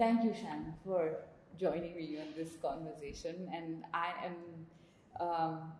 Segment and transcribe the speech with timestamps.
[0.00, 1.12] Thank you, Shan, for
[1.60, 3.50] joining me on this conversation.
[3.54, 4.36] And I am
[5.20, 5.72] um,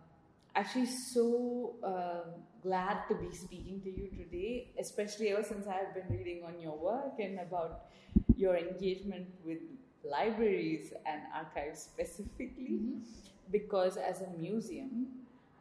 [0.55, 2.29] actually so uh,
[2.61, 6.61] glad to be speaking to you today, especially ever since I have been reading on
[6.61, 7.85] your work and about
[8.37, 9.57] your engagement with
[10.03, 12.77] libraries and archives specifically.
[12.77, 12.99] Mm-hmm.
[13.51, 15.07] Because as a museum,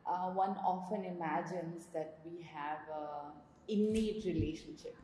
[0.07, 3.33] uh, one often imagines that we have an
[3.69, 4.97] innate relationship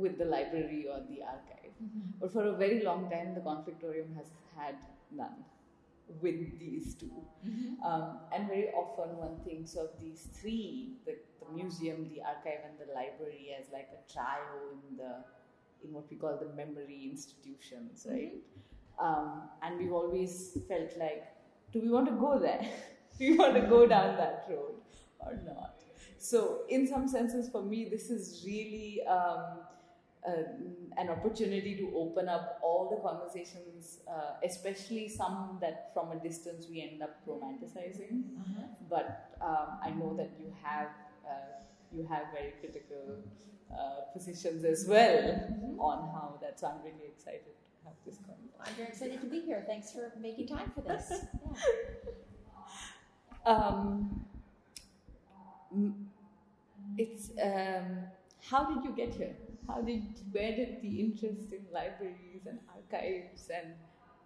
[0.00, 1.72] with the library or the archive.
[1.82, 2.20] Mm-hmm.
[2.20, 4.26] But for a very long time, the conflictorium has
[4.56, 4.76] had
[5.10, 5.44] none
[6.20, 7.86] with these 2 mm-hmm.
[7.86, 12.74] um, and very often one thinks of these three the, the museum, the archive, and
[12.80, 15.22] the library as like a trio in the
[15.84, 18.34] in what we call the memory institutions, right?
[18.34, 19.06] Mm-hmm.
[19.06, 21.24] Um, and we've always felt like,
[21.72, 22.66] do we want to go there?
[23.18, 24.74] do we want to go down that road
[25.20, 25.76] or not?
[26.18, 29.60] So, in some senses, for me, this is really um,
[30.26, 30.42] uh,
[30.98, 36.66] an opportunity to open up all the conversations, uh, especially some that from a distance
[36.70, 38.24] we end up romanticizing.
[38.38, 38.62] Uh-huh.
[38.88, 40.88] But um, I know that you have
[41.26, 41.62] uh,
[41.92, 43.22] you have very critical
[43.72, 45.80] uh, positions as well mm-hmm.
[45.80, 46.60] on how that.
[46.60, 48.60] So I'm really excited to have this conversation.
[48.60, 49.64] I'm very excited to be here.
[49.66, 51.12] Thanks for making time for this.
[53.46, 53.52] Yeah.
[53.56, 54.26] Um,
[56.98, 58.04] it's um,
[58.50, 59.34] how did you get here?
[59.74, 63.74] How did where did the interest in libraries and archives and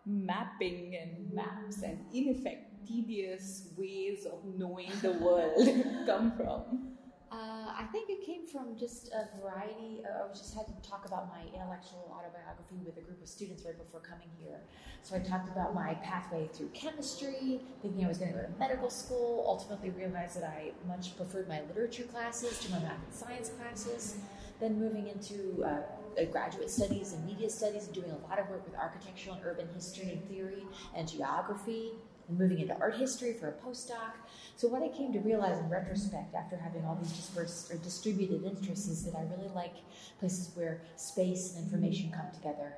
[0.07, 5.69] mapping and maps and in effect tedious ways of knowing the world
[6.07, 6.95] come from?
[7.33, 10.03] Uh, I think it came from just a variety.
[10.05, 13.65] Uh, I just had to talk about my intellectual autobiography with a group of students
[13.65, 14.61] right before coming here.
[15.03, 18.53] So I talked about my pathway through chemistry, thinking I was going to go to
[18.57, 19.45] medical school.
[19.49, 24.19] Ultimately, realized that I much preferred my literature classes to my math and science classes.
[24.61, 25.83] Then moving into uh,
[26.31, 29.69] graduate studies and media studies, and doing a lot of work with architectural and urban
[29.75, 31.93] history and theory and geography,
[32.29, 34.13] and moving into art history for a postdoc.
[34.57, 38.45] So what I came to realize in retrospect, after having all these dispersed or distributed
[38.45, 39.75] interests, is that I really like
[40.21, 42.77] places where space and information come together.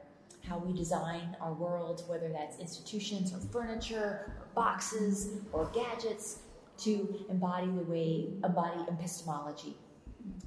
[0.49, 6.39] How we design our world, whether that's institutions or furniture or boxes or gadgets,
[6.79, 9.77] to embody the way embody epistemology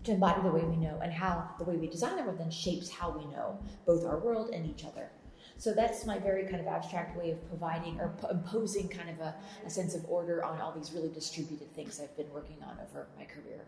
[0.04, 2.52] to embody the way we know and how the way we design the world then
[2.52, 5.10] shapes how we know both our world and each other.
[5.58, 9.36] So that's my very kind of abstract way of providing or imposing kind of a,
[9.66, 13.08] a, sense of order on all these really distributed things I've been working on over
[13.18, 13.66] my career.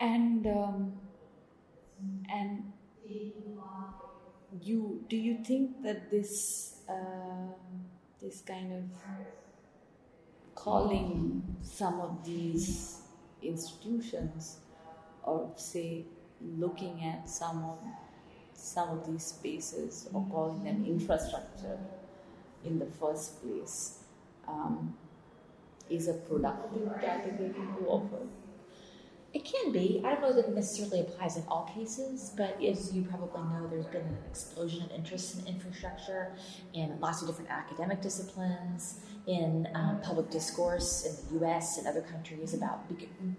[0.00, 0.92] And um,
[2.32, 2.72] and
[4.60, 7.52] you do you think that this uh,
[8.20, 8.82] this kind of
[10.56, 12.99] calling some of these
[13.42, 14.58] institutions
[15.22, 16.04] or say
[16.40, 17.78] looking at some of
[18.52, 21.78] some of these spaces or calling them infrastructure
[22.64, 24.00] in the first place
[24.46, 24.94] um,
[25.88, 28.26] is a productive category to offer.
[29.32, 30.02] It can be.
[30.04, 33.68] I don't know that it necessarily applies in all cases, but as you probably know,
[33.70, 36.32] there's been an explosion of interest in infrastructure
[36.74, 42.00] in lots of different academic disciplines in um, public discourse in the US and other
[42.00, 42.84] countries about,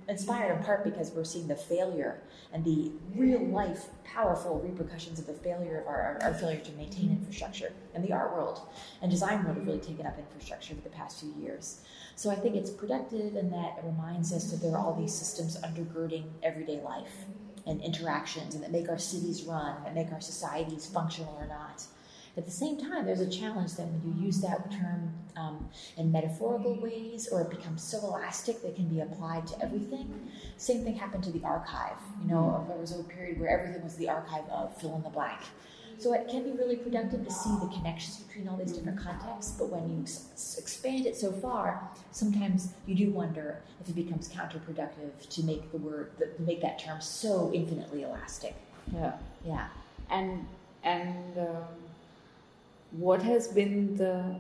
[0.08, 2.22] inspired in part because we're seeing the failure
[2.54, 7.10] and the real life powerful repercussions of the failure of our, our failure to maintain
[7.12, 7.74] infrastructure.
[7.94, 8.62] And the art world
[9.02, 11.82] and design world have really taken up infrastructure for the past few years.
[12.16, 15.14] So I think it's productive and that it reminds us that there are all these
[15.14, 17.26] systems undergirding everyday life
[17.68, 21.84] and interactions and that make our cities run, that make our societies functional or not.
[22.38, 26.12] At the same time, there's a challenge that when you use that term um, in
[26.14, 30.32] metaphorical ways or it becomes so elastic that can be applied to everything.
[30.56, 31.98] Same thing happened to the archive.
[32.22, 35.10] You know, there was a period where everything was the archive of fill in the
[35.10, 35.42] blank.
[36.02, 39.52] So it can be really productive to see the connections between all these different contexts,
[39.52, 45.30] but when you expand it so far, sometimes you do wonder if it becomes counterproductive
[45.30, 48.56] to make the word, to make that term so infinitely elastic.
[48.92, 49.14] Yeah,
[49.46, 49.68] yeah,
[50.10, 50.48] and
[50.84, 51.68] and um,
[52.92, 54.36] what has been the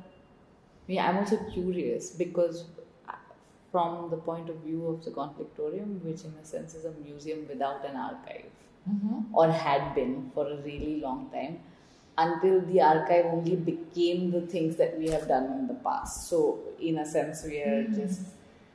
[0.88, 2.66] yeah i'm also curious because
[3.08, 3.14] uh,
[3.72, 7.48] from the point of view of the conflictorium which in a sense is a museum
[7.48, 8.46] without an archive
[8.90, 9.36] mm-hmm.
[9.36, 11.60] or had been for a really long time
[12.18, 16.60] until the archive only became the things that we have done in the past so
[16.80, 17.96] in a sense we are mm-hmm.
[17.96, 18.22] just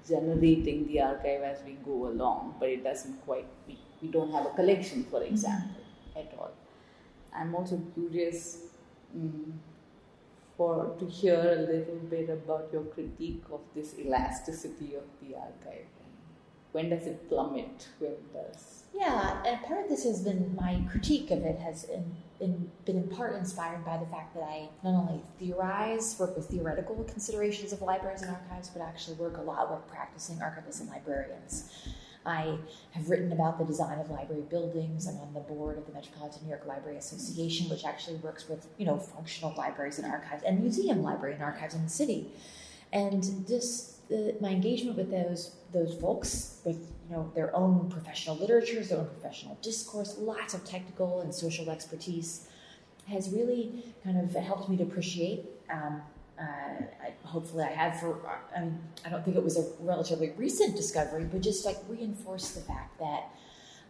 [0.09, 4.47] generating the archive as we go along but it doesn't quite we, we don't have
[4.47, 6.21] a collection for example mm-hmm.
[6.21, 6.53] at all
[7.35, 8.59] i'm also curious
[9.17, 9.53] mm,
[10.57, 15.87] for to hear a little bit about your critique of this elasticity of the archive.
[16.77, 17.89] When does it plummet?
[18.01, 18.83] When does?
[18.95, 22.97] Yeah, and part of this has been my critique of it has in, in, been
[22.97, 27.73] in part inspired by the fact that I not only theorize, work with theoretical considerations
[27.73, 31.71] of libraries and archives, but actually work a lot with practicing archivists and librarians.
[32.27, 32.59] I
[32.91, 35.09] have written about the design of library buildings.
[35.09, 38.67] I'm on the board of the Metropolitan New York Library Association, which actually works with
[38.77, 42.33] you know functional libraries and archives and museum library and archives in the city.
[42.93, 48.37] And just the, my engagement with those those folks with you know their own professional
[48.37, 52.49] literatures, their own professional discourse, lots of technical and social expertise,
[53.09, 56.03] has really kind of helped me to appreciate um,
[56.39, 58.21] uh, I, hopefully I have for,
[58.55, 62.51] I mean, I don't think it was a relatively recent discovery, but just like reinforce
[62.51, 63.31] the fact that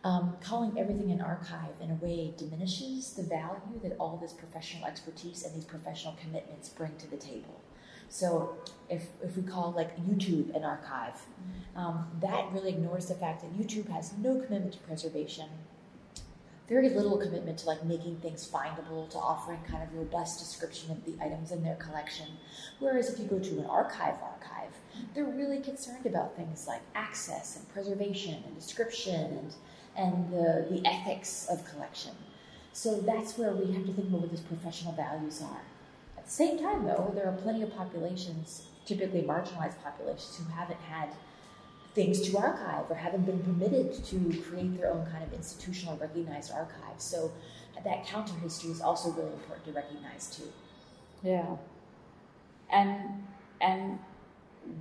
[0.04, 4.86] um, calling everything an archive in a way diminishes the value that all this professional
[4.86, 7.60] expertise and these professional commitments bring to the table.
[8.08, 8.56] So
[8.88, 11.20] if, if we call like YouTube an archive,
[11.74, 15.48] um, that really ignores the fact that YouTube has no commitment to preservation
[16.68, 21.04] very little commitment to like making things findable, to offering kind of robust description of
[21.04, 22.26] the items in their collection.
[22.80, 24.72] Whereas if you go to an archive archive,
[25.14, 29.54] they're really concerned about things like access and preservation and description and
[29.96, 32.12] and the, the ethics of collection.
[32.74, 35.62] So that's where we have to think about what those professional values are.
[36.26, 41.10] Same time, though, there are plenty of populations, typically marginalized populations, who haven't had
[41.94, 46.52] things to archive or haven't been permitted to create their own kind of institutional recognized
[46.52, 47.04] archives.
[47.04, 47.32] So
[47.82, 50.52] that counter history is also really important to recognize too.
[51.22, 51.56] Yeah.
[52.70, 53.24] And
[53.60, 53.98] and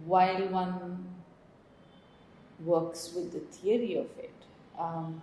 [0.06, 1.08] while one
[2.64, 4.34] works with the theory of it,
[4.78, 5.22] um,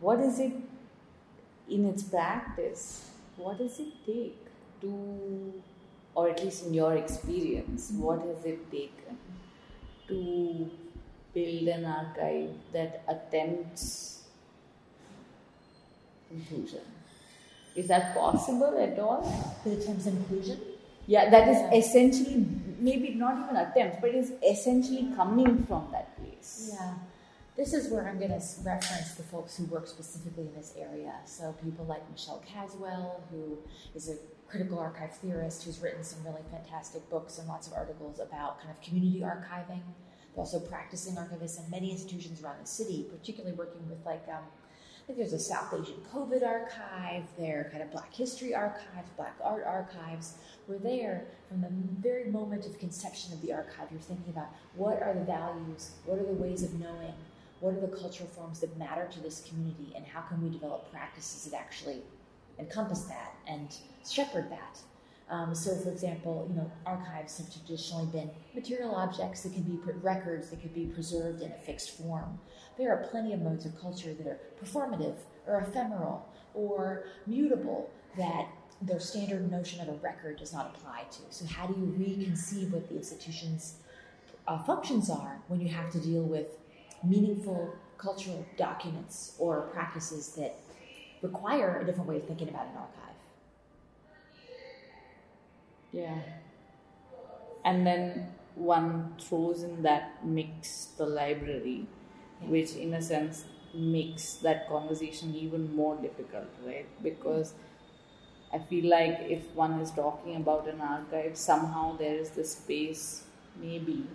[0.00, 0.52] what is it
[1.68, 3.10] in its practice?
[3.36, 4.47] What does it take
[4.80, 5.54] to,
[6.14, 8.02] or at least in your experience, mm-hmm.
[8.02, 9.18] what has it taken
[10.08, 10.70] to
[11.34, 14.18] build an archive that attempts
[16.30, 16.80] inclusion.
[17.74, 19.22] Is that possible at all?
[19.64, 20.60] That attempts inclusion?
[21.06, 21.74] Yeah, that is yeah.
[21.74, 22.46] essentially,
[22.78, 26.70] maybe not even attempts, but is essentially coming from that place.
[26.72, 26.94] Yeah.
[27.56, 31.14] This is where I'm going to reference the folks who work specifically in this area.
[31.24, 33.58] So, people like Michelle Caswell, who
[33.94, 34.16] is a
[34.48, 38.70] critical archive theorist who's written some really fantastic books and lots of articles about kind
[38.70, 39.82] of community archiving.
[40.34, 44.44] They're also practicing archivists in many institutions around the city, particularly working with like, um,
[45.02, 49.34] I think there's a South Asian COVID archive, there kind of Black History archives, Black
[49.42, 50.34] art archives.
[50.66, 51.70] We're there from the
[52.00, 53.88] very moment of conception of the archive.
[53.90, 57.14] You're thinking about what are the values, what are the ways of knowing,
[57.60, 60.90] what are the cultural forms that matter to this community, and how can we develop
[60.92, 62.02] practices that actually
[62.58, 63.74] encompass that and
[64.08, 64.78] shepherd that.
[65.30, 69.76] Um, so, for example, you know, archives have traditionally been material objects that can be
[69.76, 72.38] put records that could be preserved in a fixed form.
[72.78, 75.16] There are plenty of modes of culture that are performative
[75.46, 78.48] or ephemeral or mutable that
[78.80, 81.22] their standard notion of a record does not apply to.
[81.30, 83.74] So, how do you reconceive what the institution's
[84.46, 86.56] uh, functions are when you have to deal with
[87.04, 90.56] meaningful cultural documents or practices that
[91.22, 93.14] require a different way of thinking about an archive?
[95.92, 96.18] Yeah.
[97.64, 101.86] And then one throws in that mix the library,
[102.42, 102.48] yeah.
[102.48, 103.44] which in a sense
[103.74, 106.86] makes that conversation even more difficult, right?
[107.02, 107.54] Because
[108.52, 113.24] I feel like if one is talking about an archive, somehow there is the space,
[113.60, 114.06] maybe,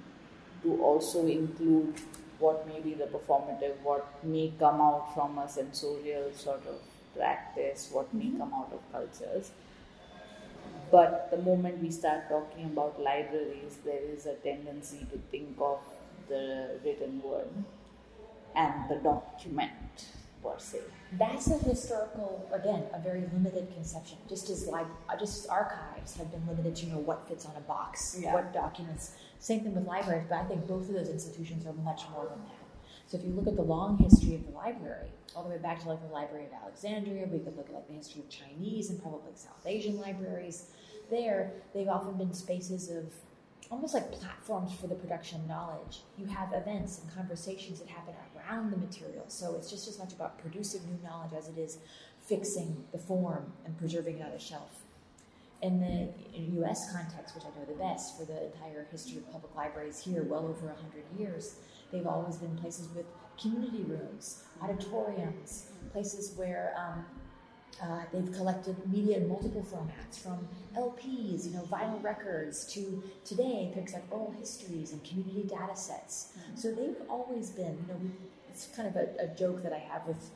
[0.64, 1.94] to also include
[2.40, 6.76] what may be the performative, what may come out from a sensorial sort of
[7.16, 8.40] practice, what may mm-hmm.
[8.40, 9.52] come out of cultures.
[10.92, 15.80] But the moment we start talking about libraries, there is a tendency to think of
[16.30, 17.50] the written word
[18.56, 19.72] and the document
[20.44, 20.80] per se.
[21.18, 24.18] That's a historical, again, a very limited conception.
[24.28, 24.88] Just as like,
[25.20, 28.34] just as archives have been limited to you know what fits on a box, yeah.
[28.34, 29.12] what documents.
[29.40, 32.40] Same thing with libraries, but I think both of those institutions are much more than
[32.46, 32.63] that.
[33.08, 35.82] So if you look at the long history of the library, all the way back
[35.82, 38.90] to like the Library of Alexandria, we could look at like the history of Chinese
[38.90, 40.68] and probably South Asian libraries
[41.10, 43.06] there, they've often been spaces of
[43.70, 46.02] almost like platforms for the production of knowledge.
[46.18, 49.26] You have events and conversations that happen around the material.
[49.28, 51.78] So it's just as much about producing new knowledge as it is
[52.22, 54.84] fixing the form and preserving it on a shelf.
[55.62, 56.10] In the
[56.62, 60.24] US context, which I know the best for the entire history of public libraries here,
[60.24, 61.56] well over 100 years,
[61.94, 63.06] they've always been places with
[63.40, 67.06] community rooms, auditoriums, places where um,
[67.82, 73.72] uh, they've collected media in multiple formats, from LPs, you know, vinyl records, to today
[73.74, 76.34] things like oral histories and community data sets.
[76.38, 76.56] Mm-hmm.
[76.56, 78.00] So they've always been, you know,
[78.50, 80.30] it's kind of a, a, joke that I have with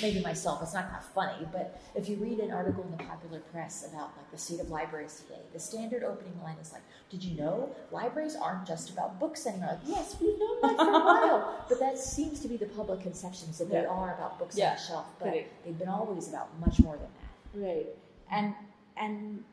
[0.00, 3.40] maybe myself, it's not that funny, but if you read an article in the popular
[3.52, 7.22] press about like the state of libraries today, the standard opening line is like, "Did
[7.24, 10.92] you know libraries aren't just about books anymore?" Like, yes, we've known that for a
[11.04, 13.88] while, but that seems to be the public conceptions that they Yeah.
[13.88, 15.64] are about books Yeah, on the shelf, but correct.
[15.64, 17.66] they've been always about much more than that.
[17.66, 17.86] Right.
[18.30, 18.54] And
[18.96, 19.44] and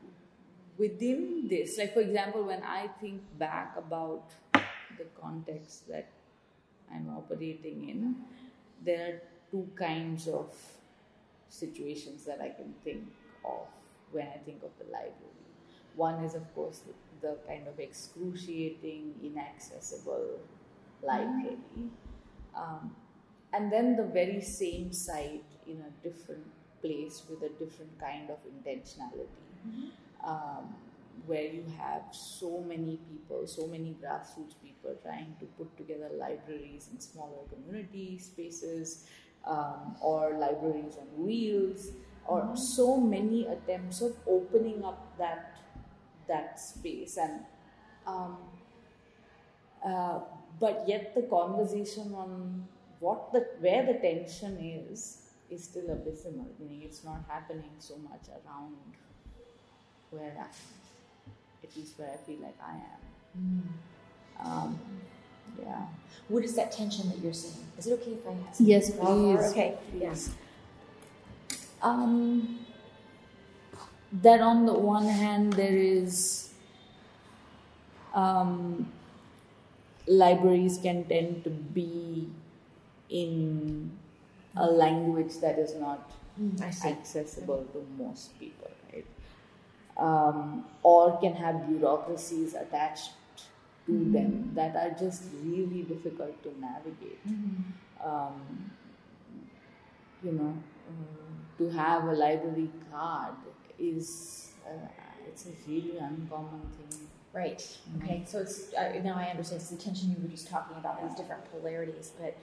[0.78, 6.08] within this, like for example, when I think back about the context that
[6.92, 8.16] I'm operating in,
[8.84, 9.20] there are
[9.50, 10.54] two kinds of
[11.48, 13.04] situations that I can think
[13.44, 13.66] of
[14.12, 15.14] when I think of the library.
[15.96, 20.38] One is, of course, the, the kind of excruciating, inaccessible
[21.02, 21.58] library.
[22.56, 22.94] Um,
[23.52, 26.44] and then the very same site in a different
[26.80, 29.90] place with a different kind of intentionality
[30.24, 30.74] um,
[31.26, 36.88] where you have so many people so many grassroots people trying to put together libraries
[36.92, 39.04] in smaller community spaces
[39.46, 41.90] um, or libraries on wheels
[42.26, 45.56] or so many attempts of opening up that
[46.28, 47.40] that space and
[48.06, 48.36] um,
[49.84, 50.20] uh,
[50.58, 52.66] but yet the conversation on
[52.98, 56.46] what the where the tension is is still abysmal.
[56.58, 58.76] Meaning it's not happening so much around
[60.10, 60.46] where I,
[61.64, 63.74] at least where I feel like I am.
[64.44, 64.78] Um,
[65.62, 65.82] yeah.
[66.28, 67.66] What is that tension that you're seeing?
[67.78, 68.60] Is it okay if I ask?
[68.60, 69.50] Yes, Oh, please.
[69.50, 69.74] Okay.
[69.98, 70.30] Yes.
[71.82, 72.60] Um,
[74.12, 76.50] that on the one hand there is
[78.14, 78.90] um,
[80.06, 82.28] libraries can tend to be
[83.08, 83.90] in
[84.56, 86.88] a language that is not Mm, see.
[86.88, 89.04] accessible to most people, right?
[89.98, 93.10] Um, or can have bureaucracies attached
[93.90, 94.12] to Mm-hmm.
[94.12, 97.22] them that are just really difficult to navigate.
[97.26, 98.08] Mm-hmm.
[98.08, 98.70] Um,
[100.22, 100.54] you know,
[100.88, 103.34] uh, to have a library card
[103.78, 104.88] is uh,
[105.26, 107.08] it's a really uncommon thing.
[107.32, 107.62] Right.
[107.98, 108.22] Okay.
[108.26, 109.60] So it's uh, now I understand.
[109.60, 112.36] It's the tension you were just talking about these different polarities, but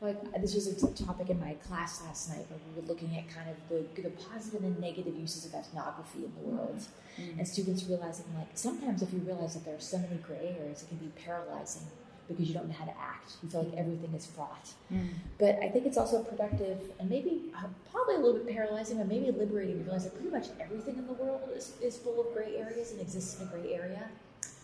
[0.00, 3.16] like uh, this was a topic in my class last night where we were looking
[3.16, 6.82] at kind of the, the positive and negative uses of ethnography in the world,
[7.20, 7.38] mm-hmm.
[7.38, 10.82] and students realizing like sometimes if you realize that there are so many gray areas,
[10.82, 11.82] it can be paralyzing
[12.28, 13.32] because you don't know how to act.
[13.42, 14.70] You feel like everything is fraught.
[14.92, 15.08] Mm.
[15.38, 19.08] But I think it's also productive and maybe uh, probably a little bit paralyzing, but
[19.08, 22.34] maybe liberating to realize that pretty much everything in the world is, is full of
[22.34, 24.08] gray areas and exists in a gray area.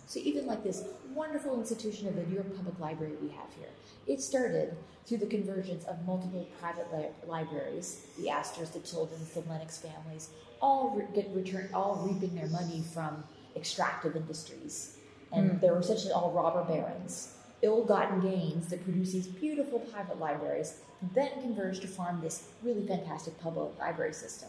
[0.06, 0.84] So even like this
[1.14, 3.68] wonderful institution of the New York Public Library we have here,
[4.06, 9.40] it started through the convergence of multiple private li- libraries, the Astors, the Children's, the
[9.40, 10.28] Lenox families,
[10.61, 13.25] all re- get returned, all reaping their money from
[13.56, 14.99] extractive industries,
[15.32, 20.80] and they were essentially all robber barons, ill-gotten gains that produce these beautiful private libraries,
[21.14, 24.49] then converged to form this really fantastic public library system.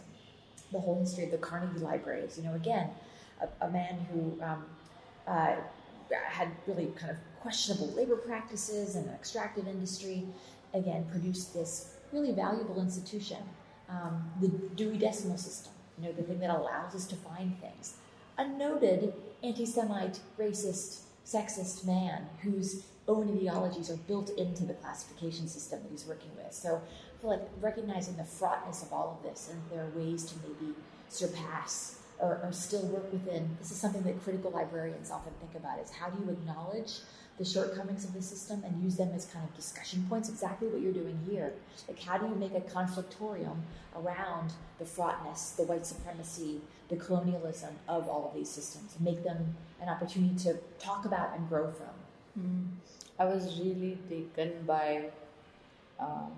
[0.71, 2.89] The whole history of the Carnegie Libraries, you know, again,
[3.41, 4.65] a, a man who um,
[5.27, 5.55] uh,
[6.27, 10.25] had really kind of questionable labor practices and an extractive industry,
[10.73, 13.37] again, produced this really valuable institution,
[13.89, 17.95] um, the Dewey Decimal System, you know, the thing that allows us to find things.
[18.37, 19.13] A noted
[19.43, 25.91] anti Semite, racist, sexist man whose own ideologies are built into the classification system that
[25.91, 26.53] he's working with.
[26.53, 30.25] So I feel like recognizing the fraughtness of all of this and there are ways
[30.25, 30.73] to maybe
[31.09, 33.57] surpass or, or still work within.
[33.59, 36.99] This is something that critical librarians often think about is how do you acknowledge
[37.37, 40.81] the shortcomings of the system and use them as kind of discussion points, exactly what
[40.81, 41.51] you're doing here.
[41.87, 43.57] Like how do you make a conflictorium
[43.95, 49.23] around the fraughtness, the white supremacy, the colonialism of all of these systems, and make
[49.23, 51.87] them an opportunity to talk about and grow from.
[53.19, 55.09] I was really taken by
[55.99, 56.31] um,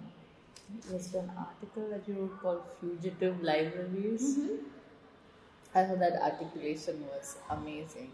[0.92, 4.38] was an article that you wrote called Fugitive Libraries.
[5.78, 8.10] I thought that articulation was amazing.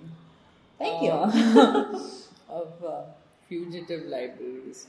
[0.78, 1.12] Thank you.
[1.12, 2.10] Uh,
[2.50, 3.04] of uh,
[3.48, 4.88] fugitive libraries.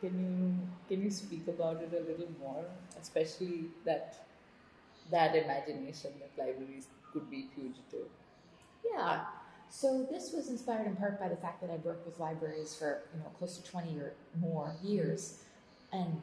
[0.00, 2.64] Can you can you speak about it a little more,
[3.00, 4.26] especially that
[5.10, 8.08] that imagination that libraries could be fugitive?
[8.90, 9.24] Yeah.
[9.70, 13.02] So this was inspired in part by the fact that I've worked with libraries for
[13.12, 15.42] you know close to twenty or more years,
[15.92, 16.22] and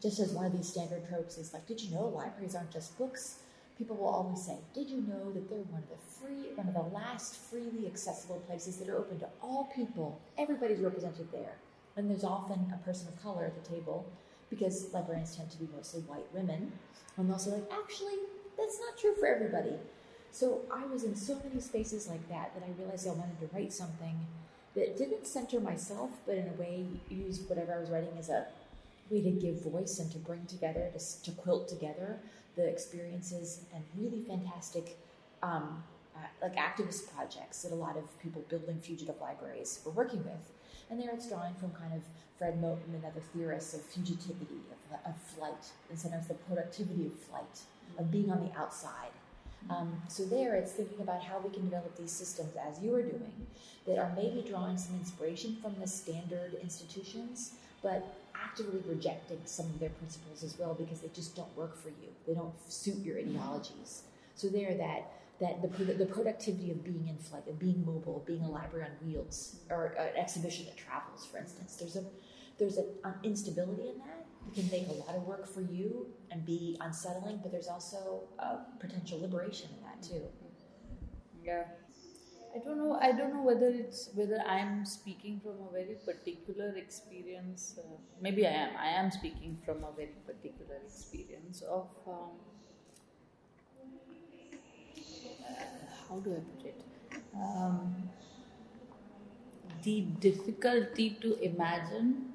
[0.00, 2.96] just as one of these standard tropes is like, did you know libraries aren't just
[2.98, 3.40] books?
[3.80, 6.74] People will always say, did you know that they're one of the free, one of
[6.74, 10.20] the last freely accessible places that are open to all people?
[10.36, 11.54] Everybody's represented there,
[11.96, 14.04] and there's often a person of color at the table
[14.50, 16.72] because librarians tend to be mostly white women,
[17.16, 18.18] and they'll say like, actually,
[18.58, 19.76] that's not true for everybody.
[20.30, 23.48] So I was in so many spaces like that that I realized I wanted to
[23.56, 24.26] write something
[24.74, 28.46] that didn't center myself, but in a way used whatever I was writing as a
[29.08, 32.18] way to give voice and to bring together, to, to quilt together
[32.60, 34.98] the experiences and really fantastic,
[35.42, 35.82] um,
[36.16, 40.52] uh, like activist projects that a lot of people building fugitive libraries were working with.
[40.90, 42.02] And there it's drawing from kind of
[42.36, 47.14] Fred Moten and other theorists of fugitivity, of, of flight, and sometimes the productivity of
[47.14, 47.60] flight,
[47.98, 49.12] of being on the outside.
[49.68, 53.02] Um, so there, it's thinking about how we can develop these systems, as you are
[53.02, 53.46] doing,
[53.86, 57.52] that are maybe drawing some inspiration from the standard institutions,
[57.82, 58.04] but
[58.42, 62.08] actively rejecting some of their principles as well because they just don't work for you.
[62.26, 64.02] They don't suit your ideologies.
[64.34, 68.42] So there, that that the, the productivity of being in flight, of being mobile, being
[68.42, 71.76] a library on wheels, or an exhibition that travels, for instance.
[71.76, 72.04] There's a
[72.58, 74.26] there's an instability in that.
[74.48, 78.22] It can make a lot of work for you and be unsettling, but there's also
[78.38, 80.22] a potential liberation in that too.
[81.42, 81.64] Yeah.
[82.54, 82.98] I don't know.
[83.00, 87.78] I don't know whether it's whether I'm speaking from a very particular experience.
[87.78, 88.70] Uh, maybe I am.
[88.76, 92.30] I am speaking from a very particular experience of um,
[96.08, 96.80] how do I put it?
[97.34, 98.10] Um,
[99.82, 102.32] the difficulty to imagine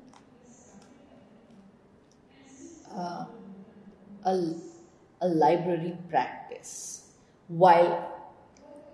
[2.91, 3.25] uh,
[4.25, 4.53] a,
[5.21, 7.11] a library practice
[7.47, 8.14] while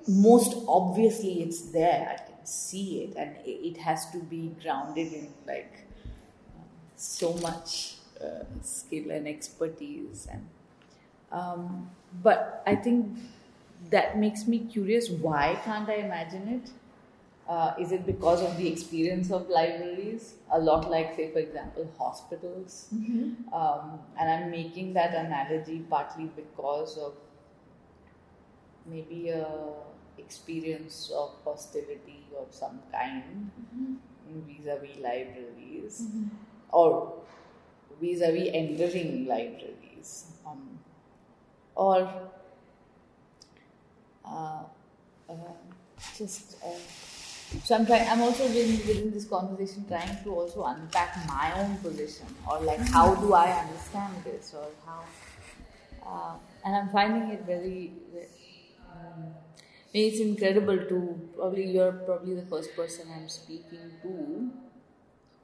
[0.08, 5.30] most obviously it's there i can see it and it has to be grounded in
[5.48, 5.88] like
[6.96, 10.48] so much uh, skill and expertise and
[11.32, 11.90] um,
[12.24, 13.18] but i think
[13.90, 16.70] that makes me curious why can't i imagine it
[17.52, 20.36] uh, is it because of the experience of libraries?
[20.54, 22.88] A lot like, say, for example, hospitals.
[22.96, 23.54] Mm-hmm.
[23.54, 27.14] Um, and I'm making that analogy partly because of
[28.86, 29.46] maybe a
[30.18, 33.96] experience of hostility of some kind mm-hmm.
[34.48, 36.28] vis-a-vis libraries mm-hmm.
[36.70, 37.14] or
[38.00, 40.80] vis-a-vis entering libraries um,
[41.76, 42.10] or
[44.26, 44.64] uh,
[45.30, 45.34] uh,
[46.18, 46.70] just uh,
[47.64, 48.08] so I'm trying.
[48.08, 52.80] I'm also within, within this conversation trying to also unpack my own position, or like
[52.80, 55.04] how do I understand this, or how.
[56.02, 56.36] Uh,
[56.66, 57.92] and I'm finding it very.
[58.90, 59.34] Um,
[59.94, 64.52] it's incredible to probably you're probably the first person I'm speaking to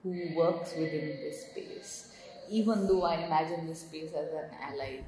[0.03, 2.13] who works within this space.
[2.49, 5.05] Even though I imagine this space as an allied,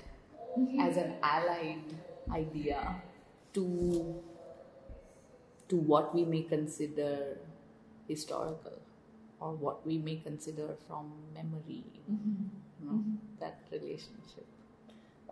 [0.58, 0.82] mm-hmm.
[0.82, 1.96] as an allied
[2.32, 3.02] idea
[3.54, 4.22] to
[5.70, 7.38] to what we may consider
[8.08, 8.82] historical
[9.40, 12.50] or what we may consider from memory, mm-hmm.
[12.82, 13.16] you know, mm-hmm.
[13.40, 14.46] that relationship.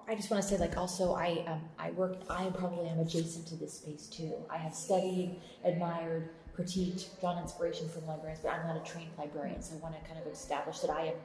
[0.10, 2.18] I just want to say, like, also, I um, I work.
[2.30, 4.34] I probably am adjacent to this space too.
[4.50, 9.62] I have studied, admired, critiqued, drawn inspiration from librarians, but I'm not a trained librarian,
[9.62, 11.16] so I want to kind of establish that I am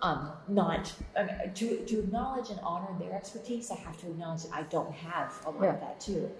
[0.00, 3.70] um, not I mean, to to acknowledge and honor their expertise.
[3.70, 5.74] I have to acknowledge that I don't have a lot yeah.
[5.74, 6.30] of that too.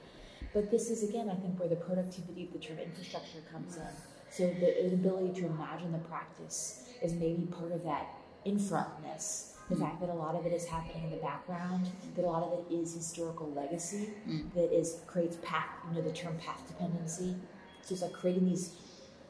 [0.55, 3.83] But this is, again, I think, where the productivity of the term infrastructure comes in.
[4.31, 8.07] So the ability to imagine the practice is maybe part of that
[8.45, 9.58] infra-ness.
[9.69, 9.81] The mm.
[9.81, 12.53] fact that a lot of it is happening in the background, that a lot of
[12.59, 14.53] it is historical legacy, mm.
[14.55, 17.37] that is creates path, you know, the term path dependency.
[17.83, 18.77] So it's like creating these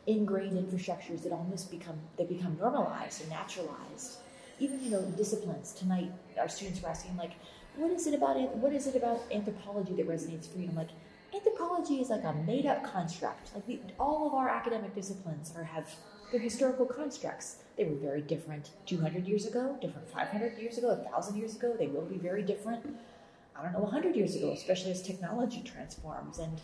[0.06, 4.18] ingrained infrastructures that almost become they become normalized and naturalized.
[4.58, 5.72] Even you know disciplines.
[5.72, 7.32] Tonight, our students were asking like,
[7.76, 10.90] "What is it about what is it about anthropology that resonates for you?" I'm like,
[11.34, 13.54] anthropology is like a made up construct.
[13.54, 15.94] Like we, all of our academic disciplines are have
[16.32, 17.56] they're historical constructs.
[17.78, 21.76] They were very different 200 years ago, different 500 years ago, 1,000 years ago.
[21.78, 22.84] They will be very different,
[23.56, 26.40] I don't know, 100 years ago, especially as technology transforms.
[26.40, 26.60] And,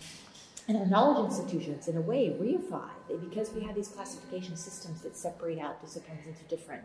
[0.67, 2.89] and our knowledge institutions, in a way, reify.
[3.09, 6.83] They, because we have these classification systems that separate out disciplines into different,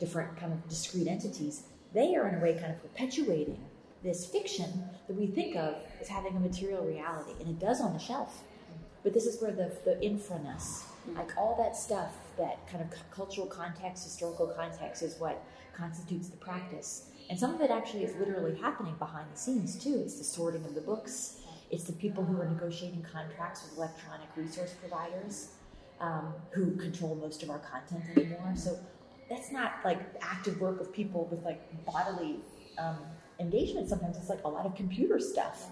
[0.00, 3.62] different kind of discrete entities, they are, in a way, kind of perpetuating
[4.02, 7.92] this fiction that we think of as having a material reality, and it does on
[7.92, 8.42] the shelf.
[9.02, 10.84] But this is where the, the infraness,
[11.14, 15.42] like all that stuff, that kind of cultural context, historical context, is what
[15.76, 17.10] constitutes the practice.
[17.28, 20.00] And some of it actually is literally happening behind the scenes too.
[20.04, 21.40] It's the sorting of the books.
[21.70, 25.48] It's the people who are negotiating contracts with electronic resource providers
[26.00, 28.52] um, who control most of our content anymore.
[28.54, 28.78] So
[29.28, 32.40] that's not like active work of people with like bodily
[32.78, 32.98] um,
[33.40, 35.66] engagement sometimes it's like a lot of computer stuff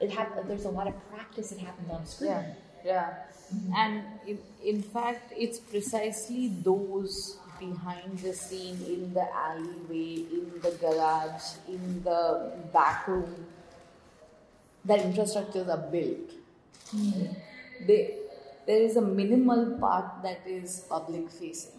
[0.00, 2.54] it have there's a lot of practice that happens on screen yeah
[2.86, 3.08] yeah
[3.54, 3.72] mm-hmm.
[3.82, 10.72] and in, in fact it's precisely those behind the scene in the alleyway in the
[10.80, 13.46] garage in the back room
[14.84, 16.30] that infrastructures are built
[16.94, 17.32] mm-hmm.
[17.86, 18.00] they
[18.66, 21.76] there is a minimal part that is public facing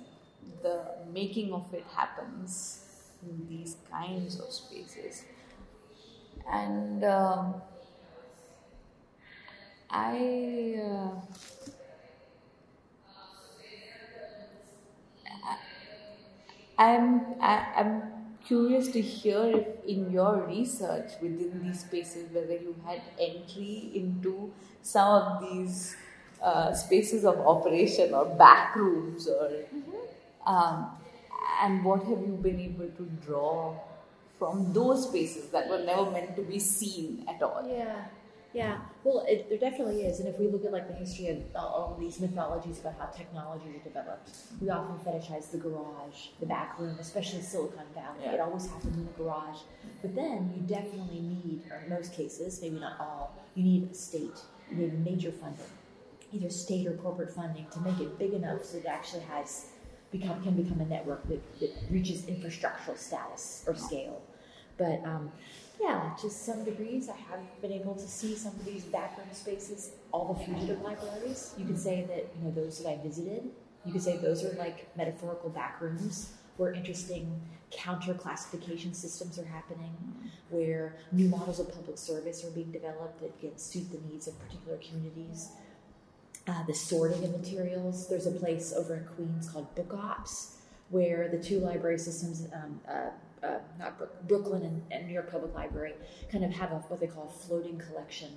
[0.61, 0.81] the
[1.13, 2.83] making of it happens
[3.21, 5.23] in these kinds of spaces.
[6.51, 7.55] And um,
[9.89, 11.11] I, uh,
[16.77, 18.03] I, I'm, I, I'm
[18.45, 24.51] curious to hear if in your research within these spaces whether you had entry into
[24.81, 25.97] some of these
[26.41, 30.53] uh, spaces of operation or back rooms or mm-hmm.
[30.53, 30.91] um,
[31.61, 33.75] and what have you been able to draw
[34.39, 38.05] from those spaces that were never meant to be seen at all yeah
[38.57, 40.19] yeah, well, it, there definitely is.
[40.19, 43.05] And if we look at like the history of all of these mythologies about how
[43.05, 48.17] technology was developed, we often fetishize the garage, the back room, especially Silicon Valley.
[48.23, 48.33] Yeah.
[48.33, 49.59] It always happened in the garage.
[50.01, 54.39] But then you definitely need, or in most cases, maybe not all, you need state.
[54.71, 55.63] You need major funding,
[56.33, 59.67] either state or corporate funding, to make it big enough so it actually has
[60.11, 64.19] become can become a network that, that reaches infrastructural status or scale.
[64.77, 65.31] But um,
[65.79, 69.91] yeah, to some degrees, I have been able to see some of these backroom spaces,
[70.11, 71.53] all the fugitive libraries.
[71.57, 73.49] You could say that, you know, those that I visited,
[73.85, 79.95] you could say those are like metaphorical backrooms where interesting counter classification systems are happening,
[80.49, 84.39] where new models of public service are being developed that can suit the needs of
[84.39, 85.49] particular communities.
[86.47, 88.07] Uh, the sorting of materials.
[88.07, 90.53] There's a place over in Queens called BookOps,
[90.89, 93.09] where the two library systems, um, uh,
[93.43, 95.93] uh, not Brooklyn and, and, New York Public Library,
[96.31, 98.29] kind of have a, what they call a floating collection.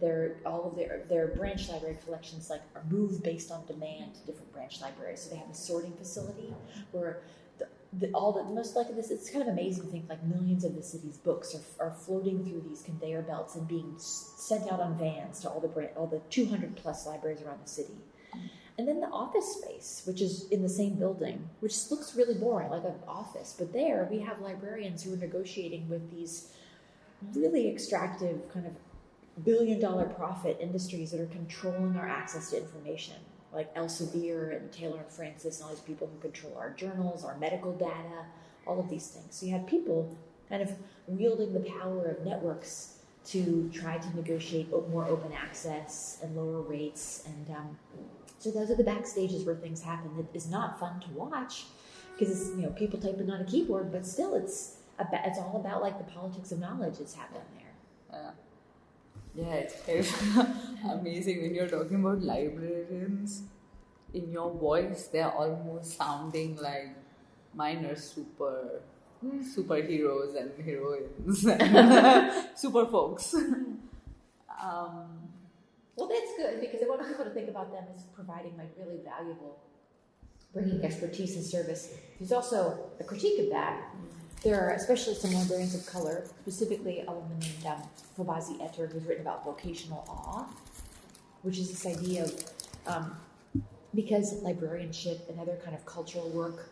[0.00, 4.20] Their all of their their branch library collections like are moved based on demand to
[4.26, 5.22] different branch libraries.
[5.22, 6.54] So they have a sorting facility
[6.92, 7.22] where
[7.58, 10.64] the, the, all the most likely this it's kind of amazing to think like millions
[10.64, 14.78] of the city's books are, are floating through these conveyor belts and being sent out
[14.78, 17.94] on vans to all the all the 200 plus libraries around the city
[18.78, 22.70] and then the office space, which is in the same building, which looks really boring,
[22.70, 23.54] like an office.
[23.58, 26.52] But there we have librarians who are negotiating with these
[27.34, 33.16] really extractive, kind of billion dollar profit industries that are controlling our access to information,
[33.52, 37.36] like Elsevier and Taylor and Francis, and all these people who control our journals, our
[37.38, 38.26] medical data,
[38.64, 39.34] all of these things.
[39.34, 40.16] So you have people
[40.48, 40.72] kind of
[41.08, 42.94] wielding the power of networks
[43.26, 47.76] to try to negotiate more open access and lower rates and um,
[48.38, 50.10] so those are the backstages where things happen.
[50.18, 51.64] It is not fun to watch
[52.16, 55.56] because it's, you know people typing on a keyboard, but still it's about, it's all
[55.56, 57.68] about like the politics of knowledge that's happening there.
[59.34, 60.12] Yeah, it's, it's
[60.90, 63.42] amazing when you're talking about librarians.
[64.14, 66.96] In your voice, they're almost sounding like
[67.54, 68.80] minor super
[69.24, 73.34] superheroes and heroines, and super folks.
[74.60, 75.06] Um,
[75.98, 79.00] well, that's good because I want people to think about them as providing like really
[79.04, 79.58] valuable,
[80.54, 81.92] bringing expertise and service.
[82.20, 83.82] There's also a critique of that.
[84.44, 87.82] There are especially some librarians of color, specifically a woman named um,
[88.16, 90.46] Fobazi Ettarh, who's written about vocational awe,
[91.42, 92.44] which is this idea of
[92.86, 93.16] um,
[93.92, 96.70] because librarianship and other kind of cultural work,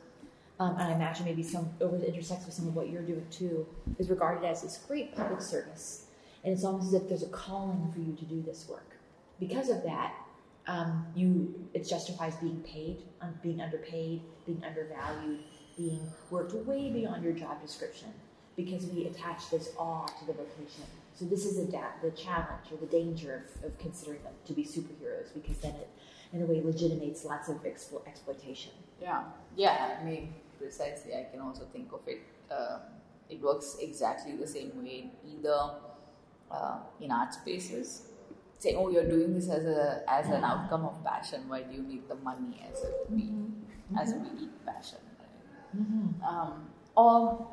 [0.61, 3.27] um, and I imagine maybe some over the intersects with some of what you're doing
[3.33, 3.67] too,
[3.99, 6.07] is regarded as this great public service.
[6.45, 8.96] And it's almost as if there's a calling for you to do this work
[9.39, 10.15] because of that,
[10.67, 13.03] um, you it justifies being paid,
[13.43, 15.41] being underpaid, being undervalued,
[15.77, 18.09] being worked way beyond your job description
[18.57, 20.85] because we attach this awe to the vocation.
[21.15, 24.53] So this is a da- the challenge or the danger of, of, considering them to
[24.53, 25.89] be superheroes because then it,
[26.33, 28.73] in a way, legitimates lots of explo- exploitation.
[29.01, 29.25] Yeah,
[29.57, 29.99] yeah.
[30.01, 31.15] I mean, precisely.
[31.15, 32.23] I can also think of it.
[32.51, 32.81] Um,
[33.29, 35.71] it works exactly the same way, either
[36.51, 38.03] uh, in art spaces
[38.59, 41.49] saying, "Oh, you're doing this as a as an outcome of passion.
[41.49, 43.99] Why do you need the money as a mm-hmm.
[43.99, 45.83] as a need passion?" Right?
[45.83, 46.25] Mm-hmm.
[46.25, 47.47] Um, or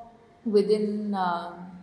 [0.46, 1.74] within um,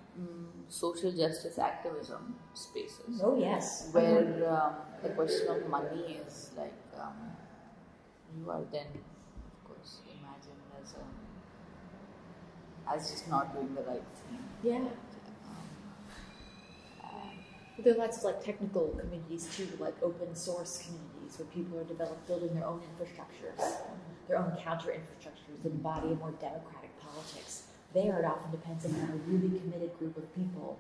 [0.70, 3.20] social justice activism spaces.
[3.22, 7.35] Oh yes, where um, the question of money is like um,
[8.38, 11.04] you are then, of course, imagined as a
[12.94, 14.38] as just not doing the right thing.
[14.62, 14.85] Yeah.
[17.83, 21.85] There are lots of like technical communities too, like open source communities where people are
[21.85, 23.79] developing, building their own infrastructures,
[24.29, 27.62] their own counter infrastructures that embody a more democratic politics.
[27.95, 30.79] There, it often depends on a really committed group of people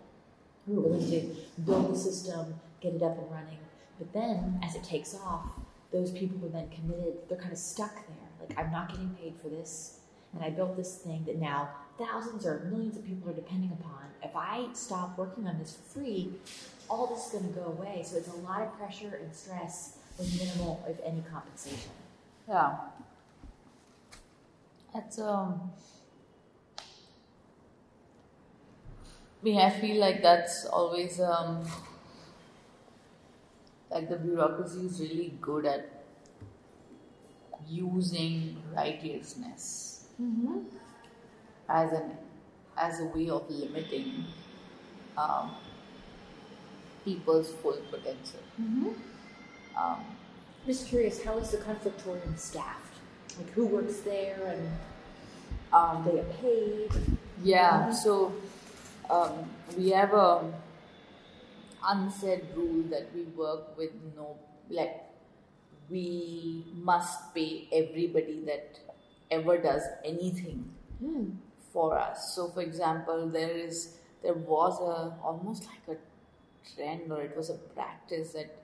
[0.66, 3.58] who are willing to build the system, get it up and running.
[3.98, 5.46] But then, as it takes off,
[5.92, 8.46] those people who are then committed, they're kind of stuck there.
[8.46, 10.00] Like, I'm not getting paid for this,
[10.34, 14.04] and I built this thing that now thousands or millions of people are depending upon.
[14.22, 16.34] If I stop working on this for free,
[16.90, 18.02] all this is going to go away.
[18.04, 21.90] So it's a lot of pressure and stress with minimal, if any, compensation.
[22.48, 22.76] Yeah.
[24.92, 25.70] That's um.
[29.40, 31.62] I mean, I feel like that's always um.
[33.90, 35.88] Like the bureaucracy is really good at
[37.68, 39.86] using righteousness
[40.20, 40.58] Mm-hmm.
[41.66, 42.12] as an
[42.76, 44.24] as a way of limiting
[45.16, 45.52] um,
[47.04, 48.40] people's full potential.
[48.60, 48.88] Mm-hmm.
[49.76, 50.04] Um,
[50.66, 52.96] Just curious, how is the conflictorium staffed?
[53.38, 54.68] Like who works there and
[55.72, 56.90] um, they get paid?
[57.42, 58.32] Yeah, so
[59.08, 60.52] um, we have a
[61.86, 64.36] unsaid rule that we work with no
[64.68, 65.02] like
[65.88, 68.78] we must pay everybody that
[69.30, 70.70] ever does anything
[71.02, 71.36] Mm.
[71.72, 72.34] for us.
[72.34, 75.98] So, for example, there is there was a almost like a
[76.74, 78.56] trend or it was a practice that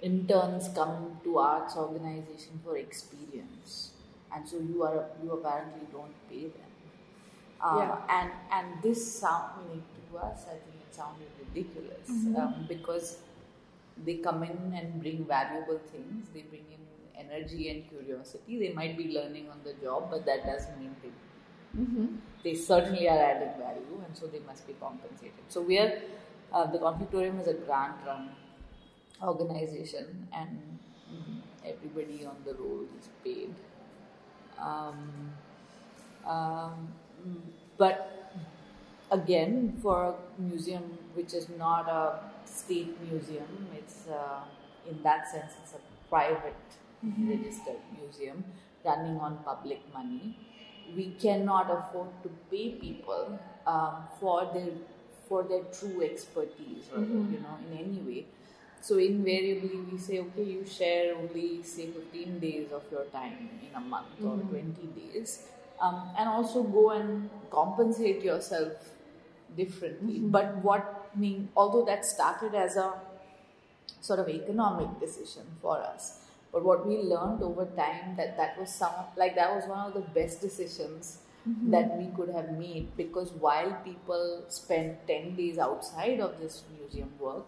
[0.00, 3.92] interns come to arts organization for experience,
[4.34, 6.70] and so you are you apparently don't pay them.
[7.60, 7.96] Uh, Yeah.
[8.08, 13.18] And and this sound to us, I think it sounded ridiculous um, because
[14.04, 16.28] they come in and bring valuable things.
[16.34, 16.80] They bring in
[17.24, 18.58] energy and curiosity.
[18.58, 21.12] They might be learning on the job, but that doesn't mean they
[21.78, 22.06] Mm-hmm.
[22.44, 25.44] they certainly are adding value and so they must be compensated.
[25.48, 26.02] So we are,
[26.52, 28.30] uh, the Conflictorium is a grant run
[29.22, 30.78] organization and
[31.10, 33.54] mm, everybody on the roll is paid.
[34.58, 35.32] Um,
[36.26, 36.92] um,
[37.78, 38.34] but
[39.10, 44.40] again, for a museum which is not a state museum, it's uh,
[44.88, 46.54] in that sense it's a private
[47.02, 48.44] registered museum
[48.84, 50.36] running on public money
[50.96, 54.72] we cannot afford to pay people um, for their
[55.32, 57.32] for their true expertise or mm-hmm.
[57.32, 58.24] you know in any way.
[58.86, 63.74] So invariably we say okay you share only say 15 days of your time in
[63.74, 64.74] a month or mm-hmm.
[64.74, 65.38] 20 days.
[65.80, 68.90] Um, and also go and compensate yourself
[69.56, 70.18] differently.
[70.18, 70.36] Mm-hmm.
[70.36, 72.92] But what I mean although that started as a
[74.02, 76.18] sort of economic decision for us.
[76.52, 79.94] But what we learned over time that that was some like that was one of
[79.94, 86.20] the best decisions that we could have made because while people spent 10 days outside
[86.20, 87.46] of this museum work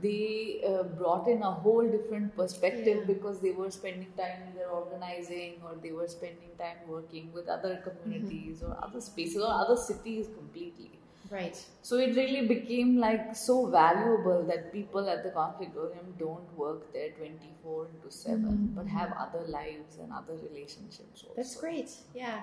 [0.00, 3.04] they uh, brought in a whole different perspective Yeah.
[3.06, 7.76] because they were spending time either organizing or they were spending time working with other
[7.88, 10.90] communities or other spaces or other cities completely
[11.32, 11.56] Right.
[11.80, 17.08] so it really became like so valuable that people at the conflictorium don't work there
[17.12, 18.66] 24 into 7 mm-hmm.
[18.76, 21.32] but have other lives and other relationships also.
[21.34, 21.90] That's great.
[22.14, 22.40] Yeah.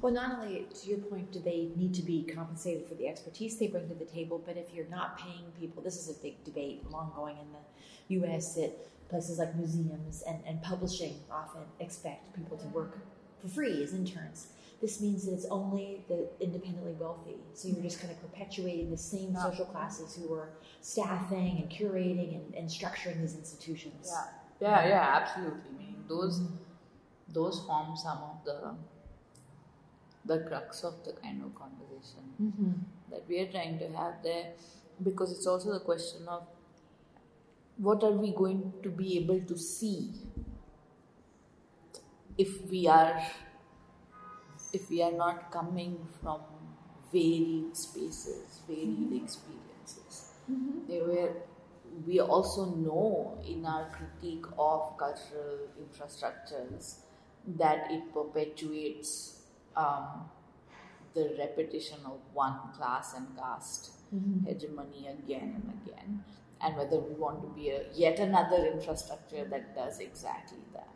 [0.00, 3.58] Well, not only to your point, do they need to be compensated for the expertise
[3.58, 6.42] they bring to the table, but if you're not paying people, this is a big
[6.42, 7.62] debate long going in the
[8.26, 8.56] U.S.
[8.56, 8.72] that
[9.08, 12.98] places like museums and, and publishing often expect people to work
[13.40, 14.48] for free as interns.
[14.82, 17.36] This means that it's only the independently wealthy.
[17.54, 19.42] So you're just kind of perpetuating the same Yeah.
[19.48, 20.48] social classes who are
[20.80, 24.04] staffing and curating and, and structuring these institutions.
[24.12, 24.26] yeah
[24.66, 26.34] yeah yeah absolutely I mean those
[27.38, 28.58] those form some of the
[30.30, 32.72] the crux of the kind of conversation Mm-hmm.
[33.12, 34.46] that we are trying to have there
[35.08, 36.42] because it's also the question of
[37.86, 39.98] what are we going to be able to see
[42.38, 43.22] if we are
[44.72, 46.40] if we are not coming from
[47.12, 49.24] varied spaces varied mm-hmm.
[49.24, 50.32] experiences.
[50.50, 50.88] Mm-hmm.
[50.88, 51.32] They were
[52.06, 57.00] we also know in our critique of cultural infrastructures
[57.46, 59.42] that it perpetuates
[59.76, 60.30] um,
[61.14, 64.46] the repetition of one class and caste mm-hmm.
[64.46, 66.24] hegemony again and again,
[66.62, 70.88] and whether we want to be a yet another infrastructure that does exactly that.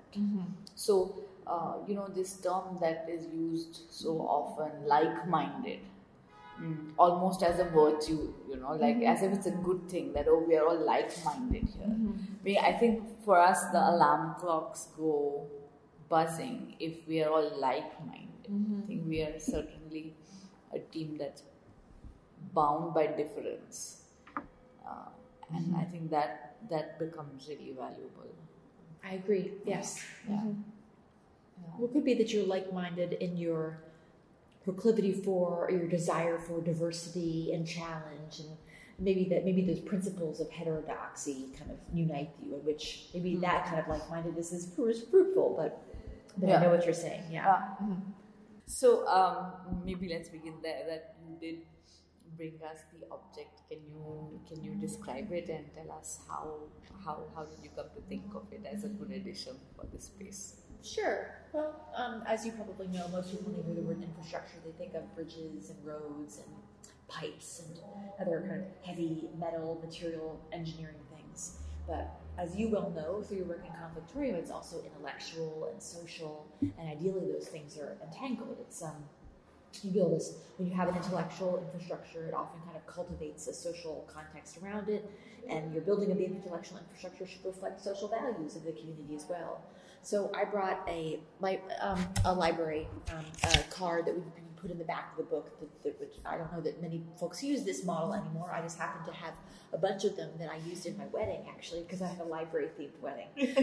[0.74, 5.78] So, uh, you know, this term that is used so often, like-minded,
[6.60, 10.26] mm, almost as a virtue, you know, like as if it's a good thing that
[10.28, 11.86] oh, we are all like-minded here.
[11.86, 15.46] I, mean, I think for us, the alarm clocks go
[16.08, 18.26] buzzing if we are all like-minded.
[18.48, 20.14] I think we are certainly
[20.72, 21.42] a team that's
[22.54, 24.02] bound by difference,
[24.86, 25.08] uh,
[25.54, 28.30] and I think that that becomes really valuable.
[29.04, 29.52] I agree.
[29.64, 30.04] Yes.
[30.28, 30.42] Yeah.
[31.78, 33.78] Well, it could be that you're like-minded in your
[34.64, 38.50] proclivity for or your desire for diversity and challenge, and
[38.98, 43.40] maybe that maybe those principles of heterodoxy kind of unite you, in which maybe Hmm.
[43.42, 45.54] that kind of like-mindedness is is fruitful.
[45.56, 45.82] But,
[46.38, 46.58] but Yeah.
[46.58, 47.24] I know what you're saying.
[47.30, 47.44] Yeah.
[47.80, 47.96] Yeah.
[48.66, 50.82] So um, maybe let's begin there.
[50.88, 51.62] That you did
[52.36, 53.62] bring us the object.
[53.68, 56.44] Can you can you describe it and tell us how
[57.04, 60.06] how how did you come to think of it as a good addition for this
[60.06, 60.62] space?
[60.86, 61.30] Sure.
[61.52, 64.72] Well, um, as you probably know, most people when they hear the word infrastructure, they
[64.72, 66.46] think of bridges and roads and
[67.08, 67.78] pipes and
[68.20, 71.58] other kind of heavy metal material engineering things.
[71.88, 76.46] But as you well know through your work in conflictorium, it's also intellectual and social,
[76.60, 78.56] and ideally those things are entangled.
[78.60, 79.04] It's um,
[79.82, 83.54] you build this when you have an intellectual infrastructure, it often kind of cultivates a
[83.54, 85.08] social context around it,
[85.48, 89.26] and your building of the intellectual infrastructure should reflect social values of the community as
[89.28, 89.62] well.
[90.06, 91.18] So I brought a
[91.80, 94.22] um, a library um, a card that we
[94.54, 95.58] put in the back of the book.
[95.58, 98.52] That, that, which I don't know that many folks use this model anymore.
[98.54, 99.34] I just happen to have
[99.72, 102.24] a bunch of them that I used in my wedding actually because I had a
[102.24, 103.26] library themed wedding.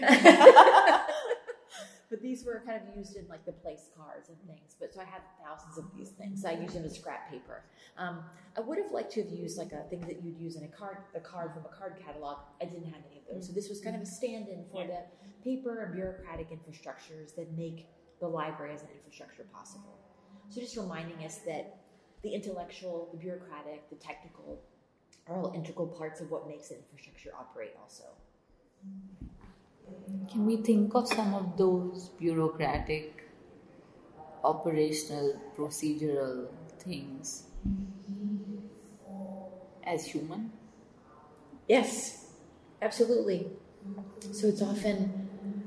[2.10, 4.76] but these were kind of used in like the place cards and things.
[4.78, 6.44] But so I had thousands of these things.
[6.44, 7.64] I used them as scrap paper.
[7.98, 8.20] Um,
[8.58, 10.68] I would have liked to have used like a thing that you'd use in a
[10.68, 12.40] card, a card from a card catalog.
[12.62, 15.06] I didn't have any of those, so this was kind of a stand-in for the
[15.44, 17.88] paper and bureaucratic infrastructures that make
[18.20, 20.00] the library as an infrastructure possible.
[20.50, 21.78] So just reminding us that
[22.22, 24.62] the intellectual, the bureaucratic, the technical
[25.28, 28.04] are all integral parts of what makes an infrastructure operate also.
[30.32, 33.30] Can we think of some of those bureaucratic,
[34.44, 36.48] operational, procedural
[36.80, 37.44] things
[39.84, 40.52] as human?
[41.68, 42.28] Yes,
[42.82, 43.48] absolutely.
[44.32, 45.23] So it's often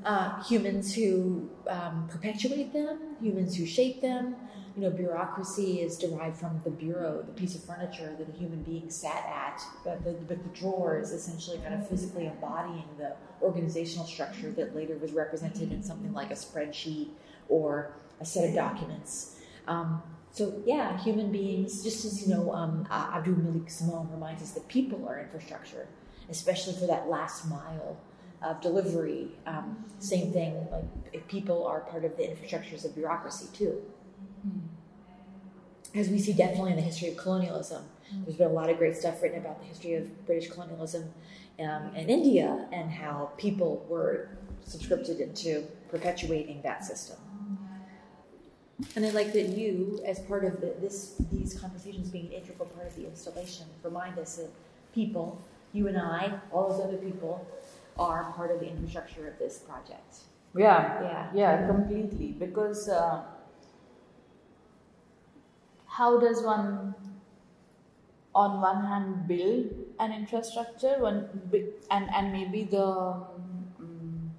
[0.07, 4.37] uh, humans who um, perpetuate them, humans who shape them.
[4.77, 8.63] You know, bureaucracy is derived from the bureau, the piece of furniture that a human
[8.63, 13.17] being sat at, but the, but the drawer is essentially kind of physically embodying the
[13.43, 17.09] organizational structure that later was represented in something like a spreadsheet
[17.49, 19.41] or a set of documents.
[19.67, 24.69] Um, so yeah, human beings, just as you know, um, AbdouMaliq Simone reminds us that
[24.69, 25.89] people are infrastructure,
[26.29, 27.97] especially for that last mile
[28.51, 29.29] of delivery.
[29.47, 33.83] Um, same thing, like if people are part of the infrastructures of bureaucracy too.
[34.43, 35.99] Hmm.
[35.99, 37.85] As we see definitely in the history of colonialism,
[38.25, 41.11] there's been a lot of great stuff written about the history of British colonialism
[41.59, 44.29] um, in India and how people were
[44.69, 47.17] subscripted into perpetuating that system.
[48.95, 52.69] And I like that you, as part of the, this, these conversations being an integral
[52.69, 54.51] part of the installation, remind us that
[54.95, 55.41] people,
[55.73, 57.47] you and I, all those other people,
[57.99, 60.17] are part of the infrastructure of this project.
[60.57, 62.33] Yeah, yeah, yeah, completely.
[62.33, 63.23] Because uh,
[65.87, 66.95] how does one,
[68.35, 71.29] on one hand, build an infrastructure, one
[71.91, 74.31] and and maybe the um,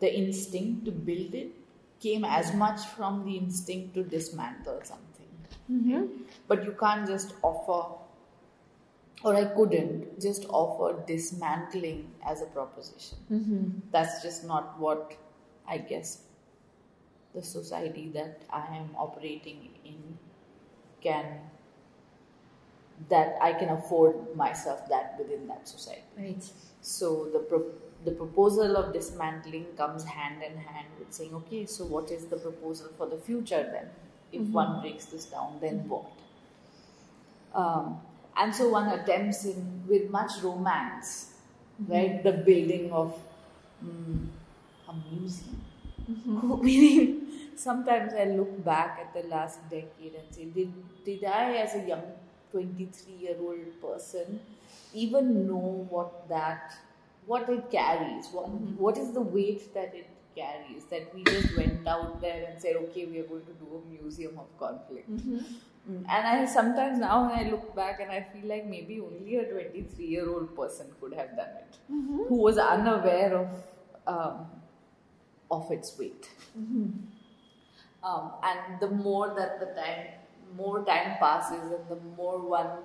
[0.00, 1.52] the instinct to build it
[2.00, 5.30] came as much from the instinct to dismantle something.
[5.70, 6.06] Mm-hmm.
[6.48, 7.98] But you can't just offer
[9.24, 13.18] or I couldn't just offer dismantling as a proposition.
[13.32, 13.68] Mm-hmm.
[13.90, 15.16] That's just not what
[15.66, 16.18] I guess
[17.34, 20.18] the society that I am operating in
[21.00, 21.24] can
[23.08, 26.02] that I can afford myself that within that society.
[26.16, 26.44] Right.
[26.80, 27.72] So the pro-
[28.04, 32.36] the proposal of dismantling comes hand in hand with saying, okay, so what is the
[32.36, 33.88] proposal for the future then?
[34.32, 34.52] If mm-hmm.
[34.52, 36.04] one breaks this down, then what?
[37.54, 38.00] Um,
[38.36, 41.32] and so one attempts in with much romance,
[41.80, 41.92] mm-hmm.
[41.92, 42.22] right?
[42.22, 43.16] The building of
[43.84, 44.26] mm,
[44.88, 45.60] a museum.
[46.10, 46.64] Mm-hmm.
[46.64, 50.72] Meaning, sometimes I look back at the last decade and say, did,
[51.04, 52.02] did I, as a young
[52.50, 54.40] 23 year old person,
[54.92, 56.74] even know what that,
[57.26, 58.28] what it carries?
[58.32, 58.76] What, mm-hmm.
[58.76, 60.84] what is the weight that it carries?
[60.90, 64.02] That we just went out there and said, okay, we are going to do a
[64.02, 65.08] museum of conflict.
[65.86, 69.44] And I sometimes now when I look back and I feel like maybe only a
[69.44, 72.24] 23 year old person could have done it, mm-hmm.
[72.28, 73.48] who was unaware of
[74.06, 74.46] um,
[75.50, 76.28] of its weight.
[76.58, 76.88] Mm-hmm.
[78.02, 80.06] Um, and the more that the time,
[80.56, 82.78] more time passes, and the more one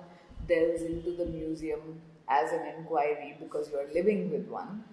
[0.48, 4.84] delves into the museum as an inquiry because you are living with one,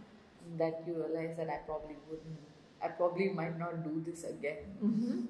[0.58, 2.40] that you realize that I probably wouldn't,
[2.82, 4.58] I probably might not do this again.
[4.84, 5.22] Mm-hmm.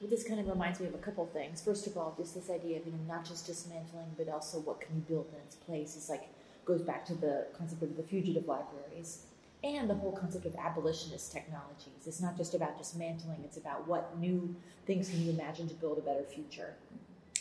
[0.00, 1.60] Well, this kind of reminds me of a couple of things.
[1.60, 4.80] First of all, just this idea of you know not just dismantling, but also what
[4.80, 5.96] can you build in its place.
[5.96, 6.28] Is like
[6.64, 9.24] goes back to the concept of the fugitive libraries
[9.64, 12.06] and the whole concept of abolitionist technologies.
[12.06, 14.54] It's not just about dismantling; it's about what new
[14.86, 16.74] things can you imagine to build a better future.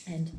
[0.08, 0.32] And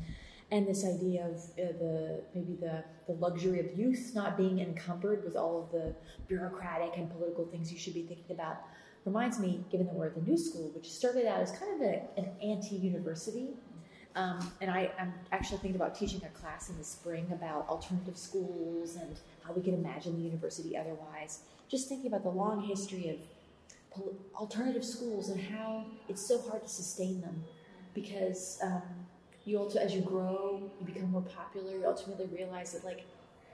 [0.51, 5.23] and this idea of uh, the maybe the, the luxury of youth not being encumbered
[5.23, 5.95] with all of the
[6.27, 8.57] bureaucratic and political things you should be thinking about
[9.05, 11.87] reminds me, given that we're at the New School, which started out as kind of
[11.87, 13.49] a, an anti-university,
[14.15, 18.17] um, and I, am actually thinking about teaching a class in the spring about alternative
[18.17, 21.41] schools and how we can imagine the university otherwise.
[21.69, 24.03] Just thinking about the long history of
[24.35, 27.43] alternative schools and how it's so hard to sustain them
[27.93, 28.81] because um,
[29.45, 31.71] you also, as you grow, you become more popular.
[31.71, 33.05] You ultimately realize that, like,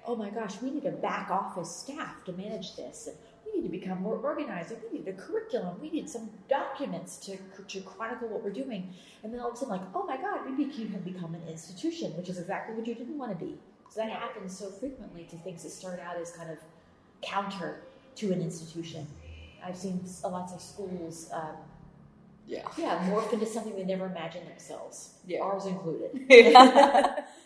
[0.07, 3.07] oh my gosh, we need a back office staff to manage this.
[3.07, 4.71] And we need to become more organized.
[4.71, 5.79] And we need a curriculum.
[5.81, 7.37] We need some documents to,
[7.67, 8.93] to chronicle what we're doing.
[9.23, 12.15] And then all of a sudden, like, oh my God, we have become an institution,
[12.17, 13.57] which is exactly what you didn't want to be.
[13.89, 16.57] So that happens so frequently to things that start out as kind of
[17.21, 17.81] counter
[18.15, 19.07] to an institution.
[19.63, 21.55] I've seen lots of schools, um,
[22.47, 25.15] yeah, yeah, morph into something they never imagined themselves.
[25.25, 25.39] Yeah.
[25.39, 26.11] Ours included.
[26.29, 27.21] yeah,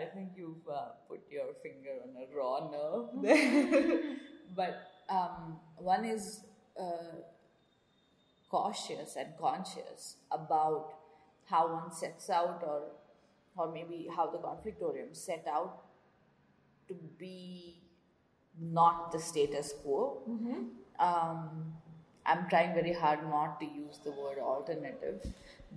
[0.00, 4.02] I think you've uh, put your finger on a raw nerve there.
[4.56, 6.40] but um, one is
[6.80, 7.20] uh,
[8.50, 10.94] cautious and conscious about
[11.46, 12.82] how one sets out, or
[13.56, 15.82] or maybe how the conflictorium set out
[16.88, 17.82] to be
[18.60, 20.22] not the status quo.
[20.28, 20.62] Mm-hmm.
[20.98, 21.72] Um,
[22.24, 25.24] I'm trying very hard not to use the word alternative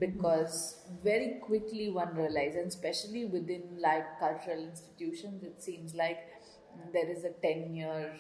[0.02, 6.18] because very quickly one realizes, and especially within like cultural institutions, it seems like
[6.92, 8.12] there is a 10 year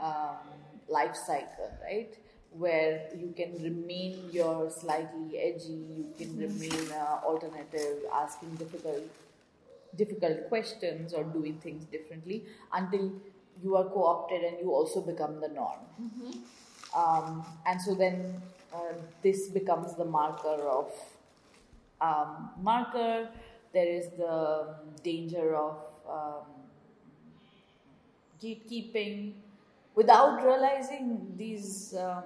[0.00, 0.36] um,
[0.86, 2.14] life cycle, right?
[2.50, 9.04] Where you can remain your slightly edgy, you can remain uh, alternative, asking difficult
[9.96, 12.44] difficult questions or doing things differently
[12.74, 13.10] until
[13.62, 15.80] you are co-opted and you also become the norm.
[16.00, 16.98] Mm-hmm.
[16.98, 18.42] Um, and so then
[18.74, 18.92] uh,
[19.22, 20.92] this becomes the marker of
[22.00, 23.28] um, marker.
[23.72, 25.76] There is the danger of
[26.08, 26.44] um,
[28.42, 29.32] gatekeeping
[29.94, 32.24] without realizing these um,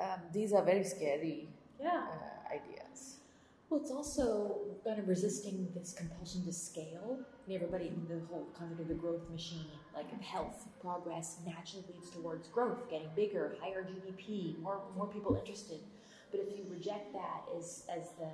[0.00, 1.48] um, these are very scary
[1.80, 2.02] Yeah.
[2.06, 2.87] uh, ideas.
[3.70, 7.20] Well, it's also kind of resisting this compulsion to scale.
[7.50, 12.88] Everybody, the whole concept of the growth machine, like health, progress, naturally leads towards growth,
[12.90, 15.80] getting bigger, higher GDP, more more people interested.
[16.30, 18.30] But if you reject that as as the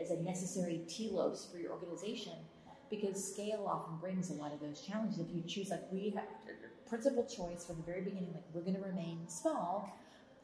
[0.00, 2.34] as a necessary telos for your organization,
[2.88, 5.18] because scale often brings a lot of those challenges.
[5.18, 6.24] If you choose, like we have
[6.88, 9.98] principal choice from the very beginning, like we're going to remain small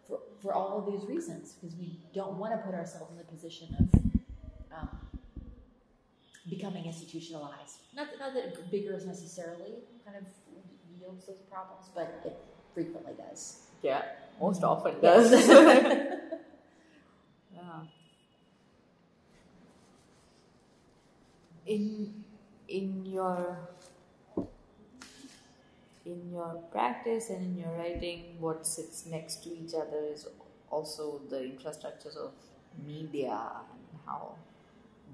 [0.08, 3.24] for, for all of these reasons, because we don't want to put ourselves in the
[3.24, 4.01] position of
[6.48, 7.78] becoming institutionalized.
[7.94, 9.74] Not that, not that bigger is necessarily
[10.04, 10.24] kind of
[10.98, 12.36] yields those problems, but it
[12.74, 13.62] frequently does.
[13.82, 14.02] Yeah,
[14.40, 14.70] most mm-hmm.
[14.70, 15.30] often Yes.
[15.30, 15.48] does.
[17.54, 17.80] yeah.
[21.66, 22.24] In
[22.68, 23.58] in your
[26.04, 30.26] in your practice and in your writing, what sits next to each other is
[30.70, 32.32] also the infrastructures of
[32.84, 34.34] media and how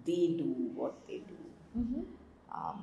[0.08, 1.40] they do what they do.
[1.78, 2.02] Mm-hmm.
[2.58, 2.82] Um,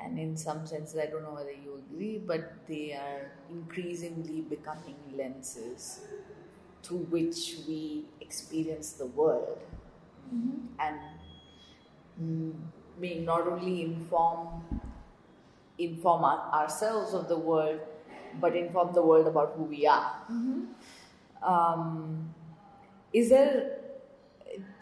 [0.00, 4.96] and in some senses, I don't know whether you agree, but they are increasingly becoming
[5.16, 6.00] lenses
[6.82, 9.58] through which we experience the world
[10.32, 10.80] Mm-hmm.
[10.80, 12.56] and
[12.98, 14.80] may not only inform
[15.78, 17.80] inform our, ourselves of the world,
[18.40, 20.14] but inform the world about who we are.
[20.30, 20.62] Mm-hmm.
[21.42, 22.34] Um,
[23.12, 23.83] is there?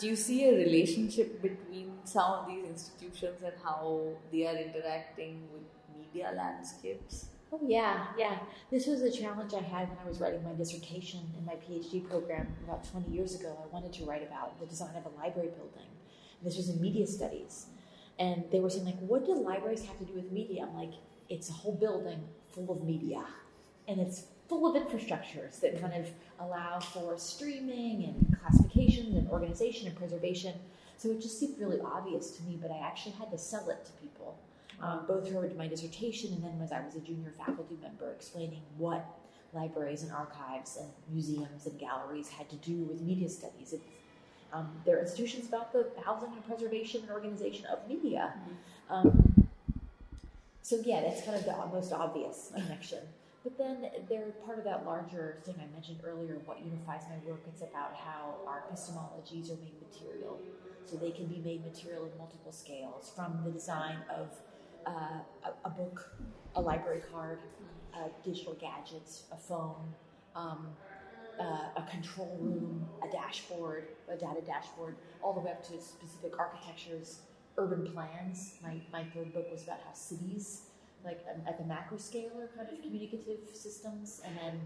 [0.02, 5.46] Do you see a relationship between some of these institutions and how they are interacting
[5.52, 5.62] with
[5.96, 7.26] media landscapes?
[7.52, 8.40] Oh yeah, yeah.
[8.68, 12.04] This was a challenge I had when I was writing my dissertation in my PhD
[12.10, 13.56] program about 20 years ago.
[13.62, 15.86] I wanted to write about the design of a library building.
[16.42, 17.66] This was in media studies.
[18.18, 20.66] And they were saying like, what do libraries have to do with media?
[20.68, 20.94] I'm like,
[21.28, 23.24] it's a whole building full of media.
[23.86, 26.08] And it's full of infrastructures that kind of
[26.40, 30.54] allow for streaming and classification and organization and preservation.
[30.96, 33.84] So it just seemed really obvious to me, but I actually had to sell it
[33.84, 34.38] to people
[34.80, 38.62] um, both through my dissertation and then as I was a junior faculty member, explaining
[38.76, 39.04] what
[39.52, 43.72] libraries and archives and museums and galleries had to do with media studies.
[43.72, 43.84] It's,
[44.52, 48.34] um, they're institutions about the housing and preservation and organization of media.
[48.90, 49.48] Um,
[50.62, 52.98] so yeah, that's kind of the most obvious connection.
[53.42, 57.42] But then they're part of that larger thing I mentioned earlier, what unifies my work.
[57.48, 60.40] It's about how our epistemologies are made material.
[60.84, 64.30] So they can be made material in multiple scales, from the design of
[64.86, 66.14] uh, a, a book,
[66.54, 67.40] a library card,
[68.24, 69.92] digital gadgets, a phone,
[70.34, 70.68] um,
[71.40, 76.38] uh, a control room, a dashboard, a data dashboard, all the way up to specific
[76.38, 77.20] architectures,
[77.58, 78.54] urban plans.
[78.62, 80.62] My, my third book was about how cities,
[81.04, 84.60] like um, at the macro scale, are kind of communicative systems, and then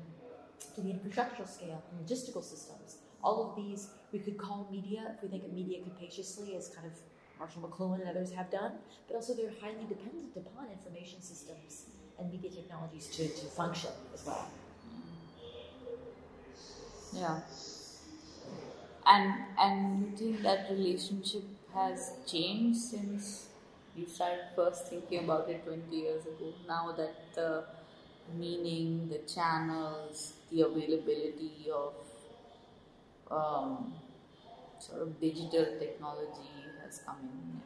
[0.75, 2.99] to the infrastructural scale and logistical systems.
[3.23, 6.87] All of these we could call media if we think of media capaciously as kind
[6.87, 6.93] of
[7.39, 8.73] Marshall McLuhan and others have done,
[9.07, 11.87] but also they're highly dependent upon information systems
[12.19, 14.49] and media technologies to, to function as well.
[17.13, 17.41] Yeah.
[19.07, 23.47] And and you think that relationship has changed since
[23.97, 26.53] you started first thinking about it 20 years ago?
[26.69, 27.65] Now that the
[28.37, 31.95] meaning, the channels, the availability of
[33.31, 33.95] um,
[34.79, 36.51] sort of digital technology
[36.85, 37.61] has come in.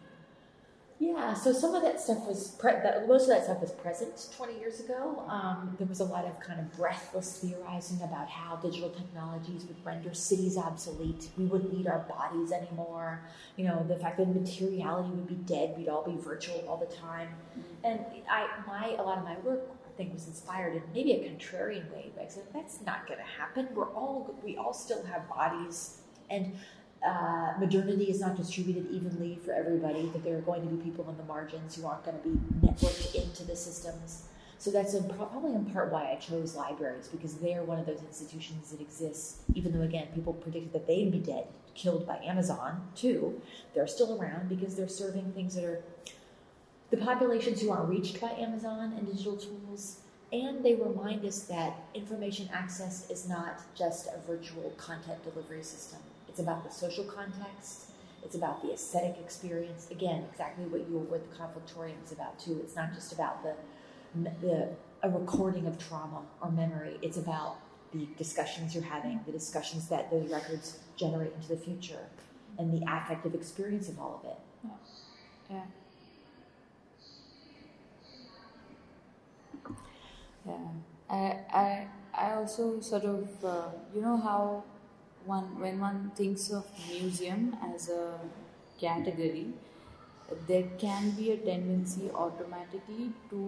[1.02, 4.28] Yeah, so some of that stuff was pre- that, most of that stuff was present
[4.36, 5.24] 20 years ago.
[5.28, 9.82] Um, there was a lot of kind of breathless theorizing about how digital technologies would
[9.82, 11.30] render cities obsolete.
[11.38, 13.22] We wouldn't need our bodies anymore.
[13.56, 15.74] You know, the fact that materiality would be dead.
[15.78, 17.30] We'd all be virtual all the time.
[17.82, 21.30] And I, my, a lot of my work I think was inspired in maybe a
[21.30, 22.10] contrarian way.
[22.14, 23.68] But I said that's not going to happen.
[23.74, 26.58] We're all we all still have bodies, and
[27.06, 31.04] uh, modernity is not distributed evenly for everybody, that there are going to be people
[31.08, 34.24] on the margins who aren't going to be networked into the systems.
[34.58, 38.02] So that's in, probably in part why I chose libraries, because they're one of those
[38.02, 42.82] institutions that exists, even though, again, people predicted that they'd be dead, killed by Amazon,
[42.94, 43.40] too.
[43.74, 45.82] They're still around because they're serving things that are
[46.90, 50.00] the populations who aren't reached by Amazon and digital tools.
[50.32, 56.00] And they remind us that information access is not just a virtual content delivery system
[56.40, 57.90] it's about the social context.
[58.24, 59.90] It's about the aesthetic experience.
[59.90, 62.58] Again, exactly what you were with the conflictorium is about too.
[62.62, 63.54] It's not just about the
[64.40, 64.70] the
[65.02, 66.96] a recording of trauma or memory.
[67.02, 67.58] It's about
[67.92, 72.06] the discussions you're having, the discussions that those records generate into the future,
[72.58, 74.38] and the affective experience of all of it.
[75.50, 75.64] Yeah.
[80.46, 80.54] Yeah.
[80.54, 80.68] yeah.
[81.10, 84.64] I I I also sort of uh, you know how
[85.32, 88.18] one when one thinks of museum as a
[88.80, 89.46] category,
[90.46, 93.40] there can be a tendency automatically to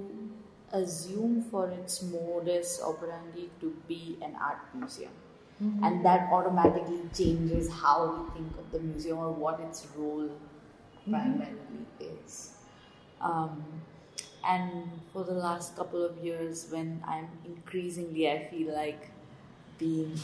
[0.72, 5.12] assume for its modus operandi to be an art museum.
[5.62, 5.84] Mm-hmm.
[5.84, 11.10] And that automatically changes how we think of the museum or what its role mm-hmm.
[11.12, 12.54] primarily is.
[13.20, 13.62] Um,
[14.44, 19.10] and for the last couple of years, when I'm increasingly, I feel like
[19.78, 20.18] being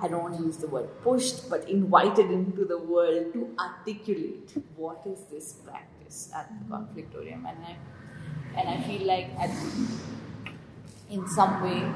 [0.00, 4.50] I don't want to use the word pushed, but invited into the world to articulate
[4.76, 7.48] what is this practice at the conflictorium.
[7.48, 7.76] And I,
[8.56, 9.50] and I feel like at,
[11.10, 11.90] in some way,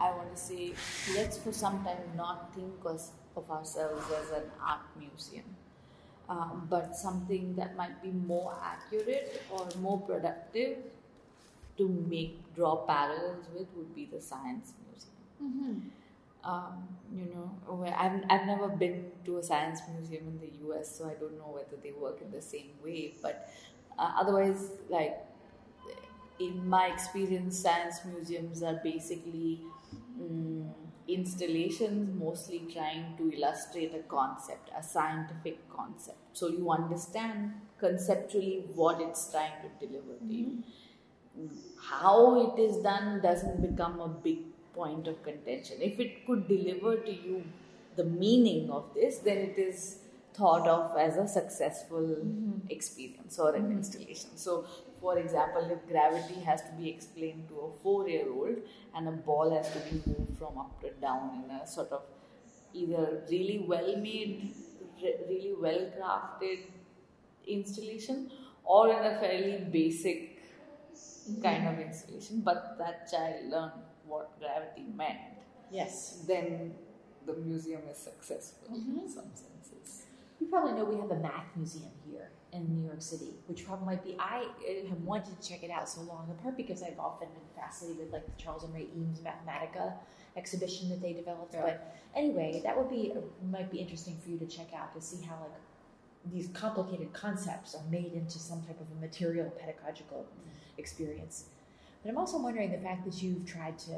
[0.00, 0.74] I want to say,
[1.14, 5.44] let's for some time not think of ourselves as an art museum,
[6.28, 10.78] um, but something that might be more accurate or more productive
[11.78, 15.10] to make draw parallels with would be the science museum.
[15.42, 15.88] Mm-hmm
[16.44, 21.06] um, you know, I've, I've never been to a science museum in the US, so
[21.06, 23.14] I don't know whether they work in the same way.
[23.20, 23.48] But
[23.98, 25.18] uh, otherwise, like
[26.38, 29.60] in my experience, science museums are basically
[30.20, 30.70] um,
[31.06, 36.18] installations mostly trying to illustrate a concept, a scientific concept.
[36.32, 40.62] So you understand conceptually what it's trying to deliver to you.
[41.38, 41.56] Mm-hmm.
[41.80, 44.49] How it is done doesn't become a big
[44.80, 45.76] point of contention.
[45.80, 47.42] If it could deliver to you
[47.96, 49.98] the meaning of this, then it is
[50.34, 52.70] thought of as a successful mm-hmm.
[52.76, 53.78] experience or an mm-hmm.
[53.78, 54.36] installation.
[54.36, 54.64] So,
[55.00, 58.56] for example, if gravity has to be explained to a four year old
[58.94, 62.02] and a ball has to be moved from up to down in a sort of
[62.72, 64.54] either really well made,
[65.02, 66.60] really well crafted
[67.46, 68.30] installation
[68.64, 71.42] or in a fairly basic mm-hmm.
[71.42, 75.18] kind of installation, but that child learned what gravity meant,
[75.70, 76.74] yes, then
[77.26, 78.98] the museum is successful mm-hmm.
[78.98, 80.06] in some senses.
[80.40, 83.86] You probably know we have a math museum here in New York City, which probably
[83.86, 84.16] might be.
[84.18, 84.46] I
[84.88, 87.98] have wanted to check it out so long, in part because I've often been fascinated
[87.98, 89.94] with like the Charles and Ray Eames Mathematica
[90.36, 91.54] exhibition that they developed.
[91.54, 91.62] Yeah.
[91.62, 93.12] But anyway, that would be
[93.50, 97.74] might be interesting for you to check out to see how like these complicated concepts
[97.74, 100.78] are made into some type of a material pedagogical mm-hmm.
[100.78, 101.44] experience.
[102.02, 103.92] But I'm also wondering the fact that you've tried to,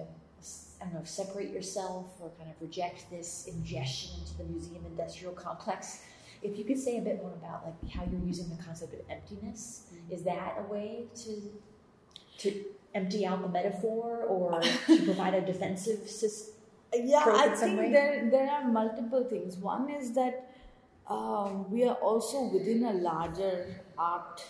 [0.80, 5.34] I don't know, separate yourself or kind of reject this ingestion into the museum industrial
[5.34, 6.02] complex.
[6.42, 9.00] If you could say a bit more about like how you're using the concept of
[9.08, 10.12] emptiness, mm-hmm.
[10.12, 11.52] is that a way to
[12.38, 16.54] to empty out the metaphor or to provide a defensive system?
[16.92, 19.56] Yeah, I think there there are multiple things.
[19.56, 20.50] One is that
[21.08, 24.44] um, we are also within a larger art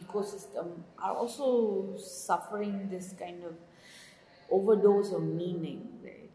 [0.00, 0.68] ecosystem
[0.98, 3.54] are also suffering this kind of
[4.50, 6.30] overdose of meaning, right?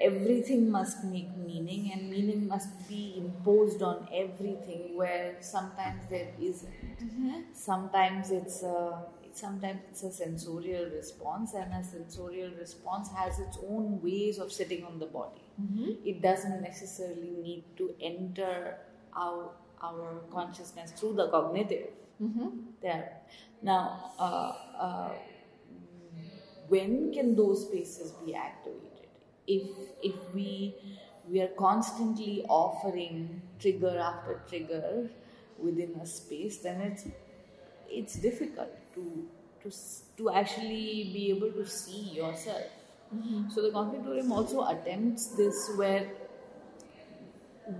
[0.00, 6.72] everything must make meaning and meaning must be imposed on everything where sometimes there isn't
[7.04, 7.40] Mm-hmm.
[7.52, 9.02] sometimes it's a
[9.32, 14.84] sometimes it's a sensorial response and a sensorial response has its own ways of sitting
[14.84, 15.90] on the body Mm-hmm.
[16.04, 18.76] it doesn't necessarily need to enter
[19.16, 19.50] our
[19.86, 21.88] our consciousness through the cognitive.
[22.22, 22.48] Mm-hmm.
[22.80, 23.18] there.
[23.60, 25.12] Now uh, uh,
[26.68, 29.08] when can those spaces be activated?
[29.46, 29.68] If
[30.02, 30.76] if we
[31.28, 35.10] we are constantly offering trigger after trigger
[35.58, 37.04] within a space then it's
[37.88, 39.26] it's difficult to
[39.62, 39.70] to
[40.16, 42.64] to actually be able to see yourself.
[43.54, 46.10] So the conflictorium also attempts this where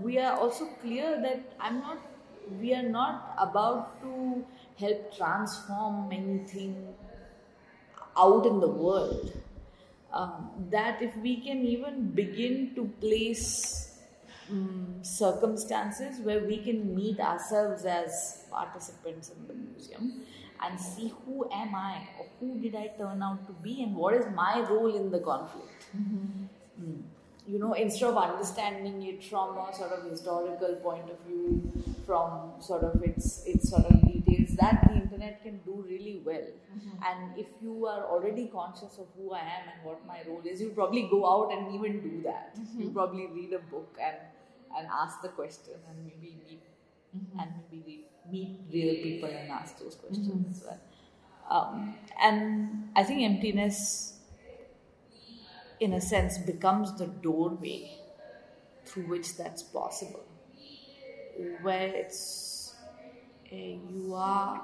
[0.01, 1.97] we are also clear that I'm not,
[2.59, 4.45] we are not about to
[4.77, 6.93] help transform anything
[8.17, 9.31] out in the world.
[10.13, 13.99] Um, that if we can even begin to place
[14.49, 20.21] um, circumstances where we can meet ourselves as participants in the museum
[20.63, 24.13] and see who am I or who did I turn out to be and what
[24.13, 25.85] is my role in the conflict
[26.81, 27.03] Mm.
[27.47, 31.71] You know, instead of understanding it from a sort of historical point of view,
[32.05, 36.35] from sort of its its sort of details, that the internet can do really well.
[36.37, 37.03] Mm-hmm.
[37.05, 40.61] And if you are already conscious of who I am and what my role is,
[40.61, 42.55] you probably go out and even do that.
[42.55, 42.81] Mm-hmm.
[42.81, 44.17] You probably read a book and
[44.77, 46.63] and ask the question and maybe meet
[47.15, 47.39] mm-hmm.
[47.39, 50.79] and maybe meet real people and ask those questions as well.
[51.49, 54.14] Um, and I think emptiness
[55.79, 57.91] in a sense becomes the doorway
[58.85, 60.25] through which that's possible
[61.61, 62.75] where it's
[63.51, 64.61] uh, you are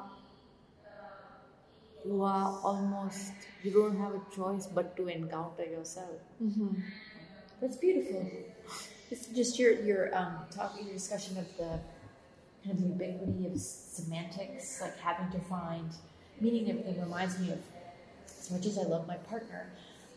[2.06, 3.34] you are almost
[3.64, 6.20] you don't have a choice but to encounter yourself
[7.60, 8.28] That's beautiful.
[9.10, 11.80] It's just your your um talking your discussion of the
[12.64, 15.90] kind of ubiquity of semantics, like having to find
[16.40, 16.70] meaning.
[16.70, 17.60] Everything reminds me of
[18.40, 19.68] as much as I love my partner.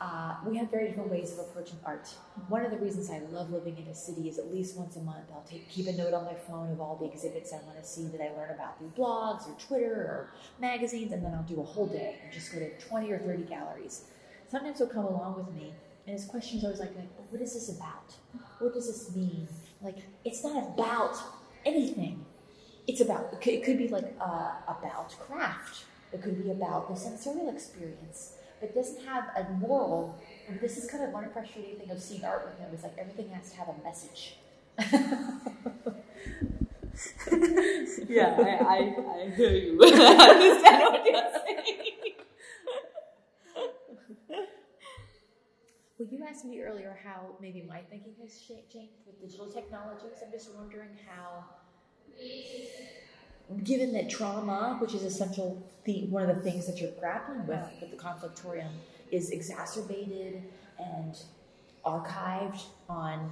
[0.00, 2.08] Uh, we have very different ways of approaching art.
[2.48, 5.00] One of the reasons I love living in a city is at least once a
[5.00, 7.78] month I'll take keep a note on my phone of all the exhibits I want
[7.78, 10.30] to see that I learn about through blogs or Twitter or
[10.60, 13.44] magazines, and then I'll do a whole day and just go to 20 or 30
[13.44, 14.04] galleries.
[14.48, 15.72] Sometimes he'll come along with me,
[16.06, 18.14] and his question is always like, like "But what is this about?
[18.58, 19.48] What does this mean?
[19.80, 21.16] Like, it's not about
[21.64, 22.24] anything.
[22.86, 25.84] It's about, it could, it could be like uh, about craft.
[26.12, 28.34] It could be about the sensorial experience.
[28.62, 30.18] It doesn't have a moral.
[30.48, 32.96] And this is kind of one frustrating thing of seeing art with him is like
[32.98, 34.36] everything has to have a message.
[38.08, 42.14] yeah I, I, I hear you I understand what you're saying
[45.96, 50.18] Well, you asked me earlier how maybe my thinking has changed with digital technologies.
[50.24, 51.44] I'm just wondering how,
[53.62, 57.68] given that trauma, which is essential, the one of the things that you're grappling with
[57.80, 58.70] with the conflictorium,
[59.10, 60.42] is exacerbated
[60.78, 61.16] and
[61.84, 63.30] archived on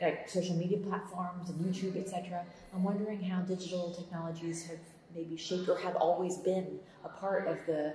[0.00, 2.44] like social media platforms and YouTube, etc.
[2.74, 4.80] I'm wondering how digital technologies have
[5.14, 7.94] maybe shaped or have always been a part of the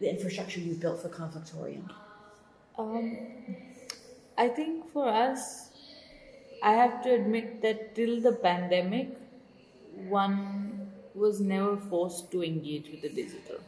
[0.00, 1.88] the infrastructure you've built for conflictorium.
[2.76, 3.18] Um,
[4.36, 5.70] I think for us,
[6.62, 9.16] I have to admit that till the pandemic,
[10.08, 10.63] one
[11.14, 13.58] was never forced to engage with the digital.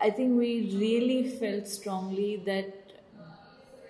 [0.00, 2.74] I think we really felt strongly that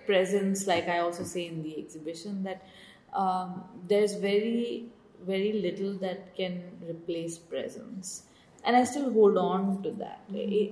[0.05, 2.65] presence, like I also say in the exhibition, that
[3.13, 4.87] um, there's very,
[5.25, 8.23] very little that can replace presence.
[8.63, 10.21] And I still hold on to that.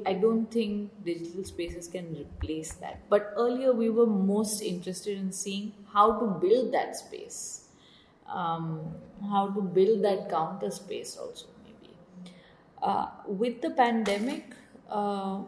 [0.05, 2.99] I don't think digital spaces can replace that.
[3.09, 7.67] But earlier, we were most interested in seeing how to build that space,
[8.27, 8.81] um,
[9.27, 11.47] how to build that counter space, also.
[12.81, 14.55] Uh, with the pandemic,
[14.89, 15.41] uh,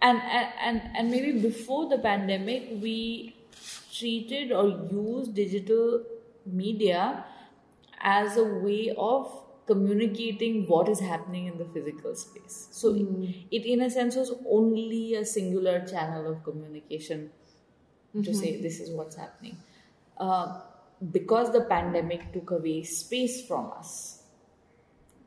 [0.00, 3.34] and, and and maybe before the pandemic we
[3.92, 6.04] treated or used digital
[6.46, 7.24] media
[8.00, 9.32] as a way of
[9.66, 12.68] communicating what is happening in the physical space.
[12.70, 17.30] So it, it in a sense was only a singular channel of communication
[18.22, 19.58] to say this is what's happening.
[20.16, 20.60] Uh,
[21.12, 24.17] because the pandemic took away space from us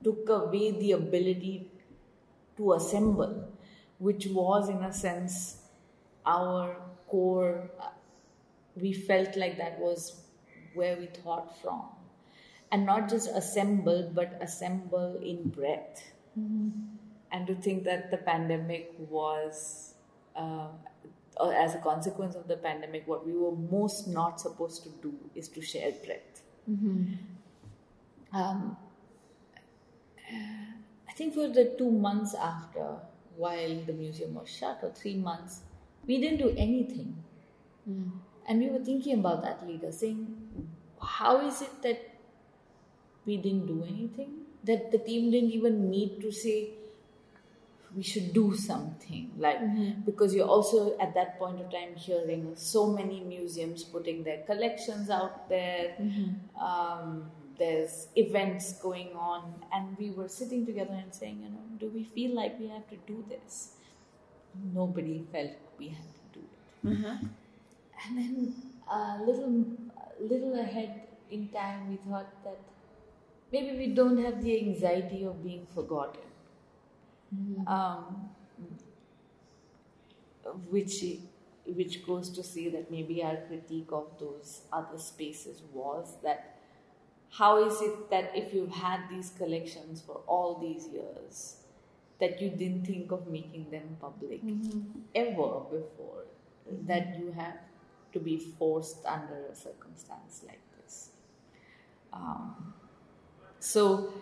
[0.04, 1.72] took away the ability
[2.58, 3.47] to assemble,
[3.99, 5.58] which was, in a sense,
[6.26, 6.76] our
[7.08, 7.70] core.
[8.76, 10.22] We felt like that was
[10.74, 11.84] where we thought from.
[12.72, 16.04] And not just assemble, but assemble in breath.
[17.32, 19.93] And to think that the pandemic was
[20.36, 20.68] uh,
[21.54, 25.47] as a consequence of the pandemic, what we were most not supposed to do is
[25.49, 26.41] to share breath.
[26.70, 27.14] Mm-hmm.
[28.34, 28.78] Um,
[31.09, 32.95] I think for the two months after,
[33.36, 35.61] while the museum was shut, or three months,
[36.07, 37.15] we didn't do anything.
[37.89, 38.11] Mm.
[38.47, 40.27] And we were thinking about that leader, saying,
[41.01, 41.99] how is it that
[43.25, 44.45] we didn't do anything?
[44.63, 46.69] That the team didn't even meet to say,
[47.95, 49.32] we should do something.
[49.38, 50.01] Like, Mm-hmm.
[50.05, 55.09] because you're also at that point of time hearing so many museums putting their collections
[55.09, 55.95] out there.
[55.99, 56.63] Mm-hmm.
[56.63, 57.32] Um,
[57.62, 59.41] there's events going on,
[59.72, 62.88] and we were sitting together and saying, you know, do we feel like we have
[62.89, 63.74] to do this?
[64.74, 66.88] Nobody felt we had to do it.
[66.88, 67.28] Mm-hmm.
[68.03, 68.55] And then
[68.91, 69.66] a little,
[70.20, 72.59] little ahead in time, we thought that
[73.51, 76.30] maybe we don't have the anxiety of being forgotten.
[77.36, 77.68] Mm-hmm.
[77.68, 78.30] Um,
[80.70, 81.03] which
[81.66, 86.61] which goes to say that maybe our critique of those other spaces was that
[87.32, 91.55] how is it that if you've had these collections for all these years
[92.19, 94.41] that you didn't think of making them public
[95.15, 96.25] ever before?
[96.88, 97.57] That you have
[98.13, 101.09] to be forced under a circumstance like this?
[102.13, 102.73] Um,
[103.59, 104.13] so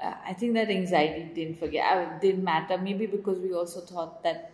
[0.00, 2.78] uh, I think that anxiety didn't forget uh, didn't matter.
[2.78, 4.52] Maybe because we also thought that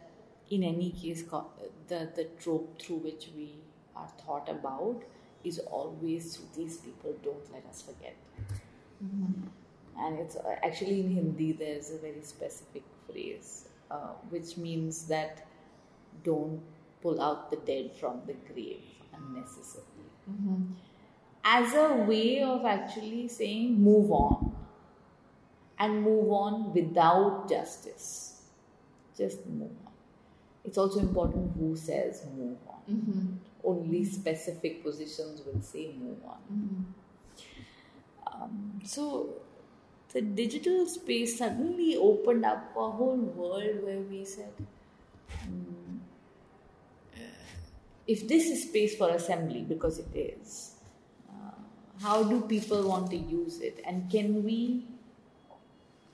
[0.50, 1.22] in any case,
[1.88, 3.54] the the trope through which we
[3.94, 5.02] are thought about
[5.44, 8.16] is always these people don't let us forget.
[10.00, 15.46] And it's uh, actually in Hindi there's a very specific phrase uh, which means that
[16.24, 16.60] don't
[17.02, 18.82] pull out the dead from the grave
[19.14, 19.86] unnecessarily
[20.30, 20.72] Mm-hmm.
[21.42, 24.54] as a way of actually saying move on
[25.78, 28.42] and move on without justice.
[29.16, 29.92] Just move on.
[30.64, 32.94] It's also important who says move on.
[32.94, 33.26] Mm-hmm.
[33.64, 36.38] Only specific positions will say move on.
[36.52, 38.42] Mm-hmm.
[38.42, 39.34] Um, so
[40.12, 44.52] the digital space suddenly opened up a whole world where we said,
[45.42, 45.98] "Hmm,
[47.14, 47.44] uh,
[48.06, 50.76] if this is space for assembly, because it is,
[51.30, 51.58] uh,
[52.00, 54.86] how do people want to use it, and can we?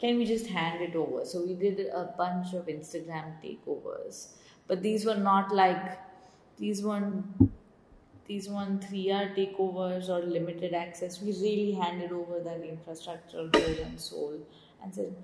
[0.01, 1.24] Can we just hand it over?
[1.24, 4.34] So we did a bunch of Instagram takeovers,
[4.66, 5.99] but these were not like
[6.59, 7.25] these weren't
[8.27, 13.85] these one three hour takeovers or limited access, we really handed over that infrastructure whole
[13.85, 14.39] and soul
[14.83, 15.15] and said,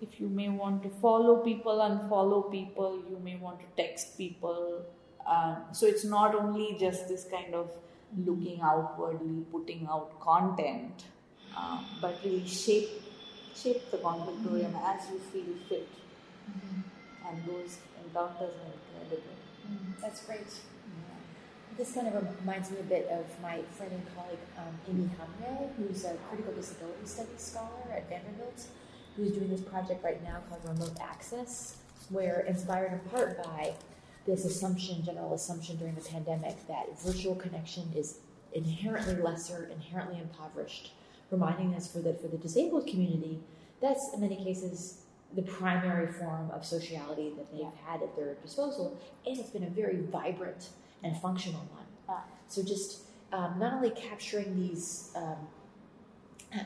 [0.00, 4.84] if you may want to follow people, unfollow people, you may want to text people.
[5.26, 7.70] Um, so it's not only just this kind of
[8.24, 11.04] looking outwardly, putting out content,
[11.56, 12.88] um, but really shape
[13.54, 15.88] shape the conflictorium as you feel fit.
[17.26, 19.36] And those encounters are incredible.
[20.00, 20.46] That's great.
[21.76, 25.68] This kind of reminds me a bit of my friend and colleague um, Aimi Hamraie,
[25.76, 28.64] who's a critical disability studies scholar at Vanderbilt,
[29.14, 31.76] who's doing this project right now called Remote Access,
[32.08, 33.74] where inspired in part by
[34.26, 38.20] this assumption, general assumption during the pandemic, that virtual connection is
[38.54, 40.92] inherently lesser, inherently impoverished,
[41.30, 43.38] reminding us for the for the disabled community,
[43.82, 45.02] that's in many cases
[45.34, 49.70] the primary form of sociality that they've had at their disposal, and it's been a
[49.70, 50.70] very vibrant
[51.06, 51.86] and functional one.
[52.08, 52.24] Ah.
[52.48, 53.02] So just
[53.32, 55.48] um, not only capturing these, um,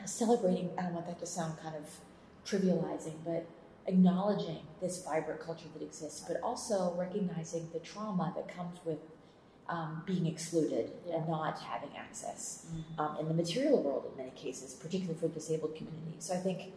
[0.05, 1.89] celebrating, I don't want that to sound kind of
[2.45, 3.45] trivializing, but
[3.87, 8.99] acknowledging this vibrant culture that exists, but also recognizing the trauma that comes with
[9.67, 12.65] um, being excluded and not having access
[12.99, 16.25] um, in the material world in many cases, particularly for disabled communities.
[16.25, 16.73] So I think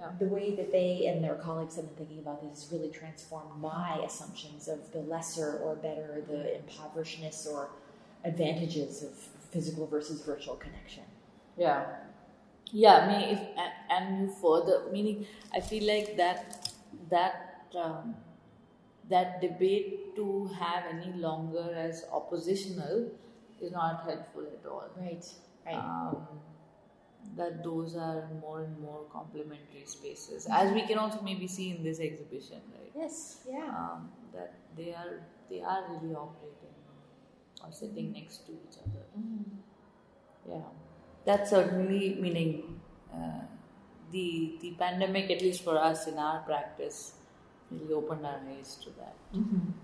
[0.00, 0.10] Yeah.
[0.18, 3.60] the way that they and their colleagues have been thinking about this has really transformed
[3.60, 7.70] my assumptions of the lesser or better, the impoverishedness or
[8.24, 9.10] advantages of
[9.50, 11.02] physical versus virtual connection.
[11.56, 11.84] Yeah.
[12.70, 16.70] Yeah, I mean, if and, and you further meaning, I feel like that
[17.10, 18.14] that um,
[19.08, 23.10] that debate to have any longer as oppositional
[23.60, 24.88] is not helpful at all.
[24.96, 25.24] Right.
[25.66, 25.76] Right.
[25.76, 26.26] Um,
[27.36, 31.82] that those are more and more complementary spaces, as we can also maybe see in
[31.82, 32.92] this exhibition, right?
[32.94, 33.40] yes.
[33.48, 33.66] Yeah.
[33.66, 35.20] Um, that they are
[35.50, 36.74] they are really operating
[37.64, 39.04] or sitting next to each other.
[39.18, 39.44] Mhm.
[40.48, 40.68] Yeah,
[41.24, 42.80] that's certainly meaning
[43.12, 43.42] uh,
[44.10, 47.14] the the pandemic, at least for us in our practice,
[47.70, 49.14] really opened our eyes to that.
[49.34, 49.74] Mhm.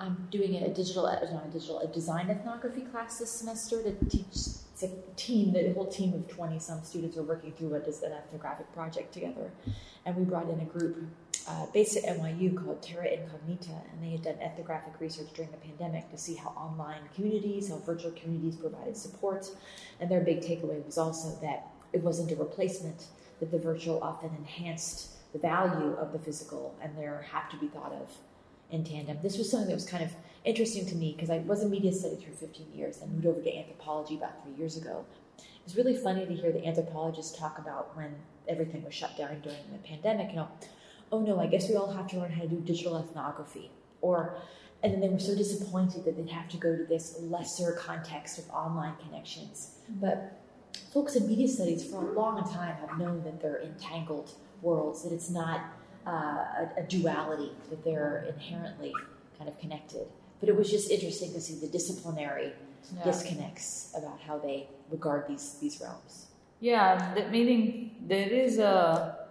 [0.00, 3.92] I'm doing a digital, uh, not a digital, a design ethnography class this semester to
[4.08, 4.36] teach.
[4.80, 8.06] It's a team, the whole team of 20 some students are working through a, des-
[8.06, 9.50] an ethnographic project together.
[10.06, 11.04] And we brought in a group
[11.48, 15.56] uh, based at NYU called Terra Incognita, and they had done ethnographic research during the
[15.56, 19.50] pandemic to see how online communities, how virtual communities provided support.
[19.98, 23.06] And their big takeaway was also that it wasn't a replacement,
[23.40, 27.66] that the virtual often enhanced the value of the physical, and there have to be
[27.66, 28.16] thought of
[28.70, 29.18] in tandem.
[29.24, 30.12] This was something that was kind of
[30.48, 33.42] interesting to me because I was in media studies for 15 years and moved over
[33.42, 35.04] to anthropology about three years ago.
[35.64, 38.14] It's really funny to hear the anthropologists talk about when
[38.48, 40.30] everything was shut down during the pandemic.
[40.30, 40.48] You know,
[41.12, 43.70] oh no, I guess we all have to learn how to do digital ethnography.
[44.00, 44.38] Or,
[44.82, 48.38] and then they were so disappointed that they'd have to go to this lesser context
[48.38, 49.72] of online connections.
[50.00, 50.40] But
[50.94, 54.32] folks in media studies for a long time have known that they're entangled
[54.62, 55.60] worlds, that it's not
[56.06, 58.94] uh, a, a duality, that they're inherently
[59.36, 60.06] kind of connected.
[60.40, 62.52] But it was just interesting to see the disciplinary
[62.94, 63.04] yeah.
[63.04, 66.26] disconnects about how they regard these these realms.
[66.60, 69.28] Yeah, the, meaning there is a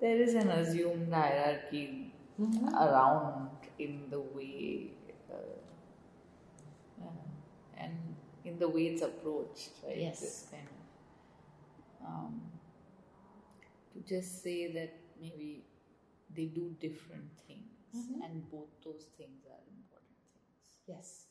[0.00, 2.74] there is an assumed hierarchy mm-hmm.
[2.74, 4.90] around in the way
[5.30, 5.36] uh,
[7.76, 7.96] and
[8.44, 9.98] in the way it's approached, right?
[9.98, 10.20] Yes.
[10.20, 12.40] This kind of um,
[13.92, 15.64] to just say that maybe
[16.34, 18.22] they do different things, mm-hmm.
[18.22, 19.45] and both those things are important things.
[20.88, 21.25] Yes.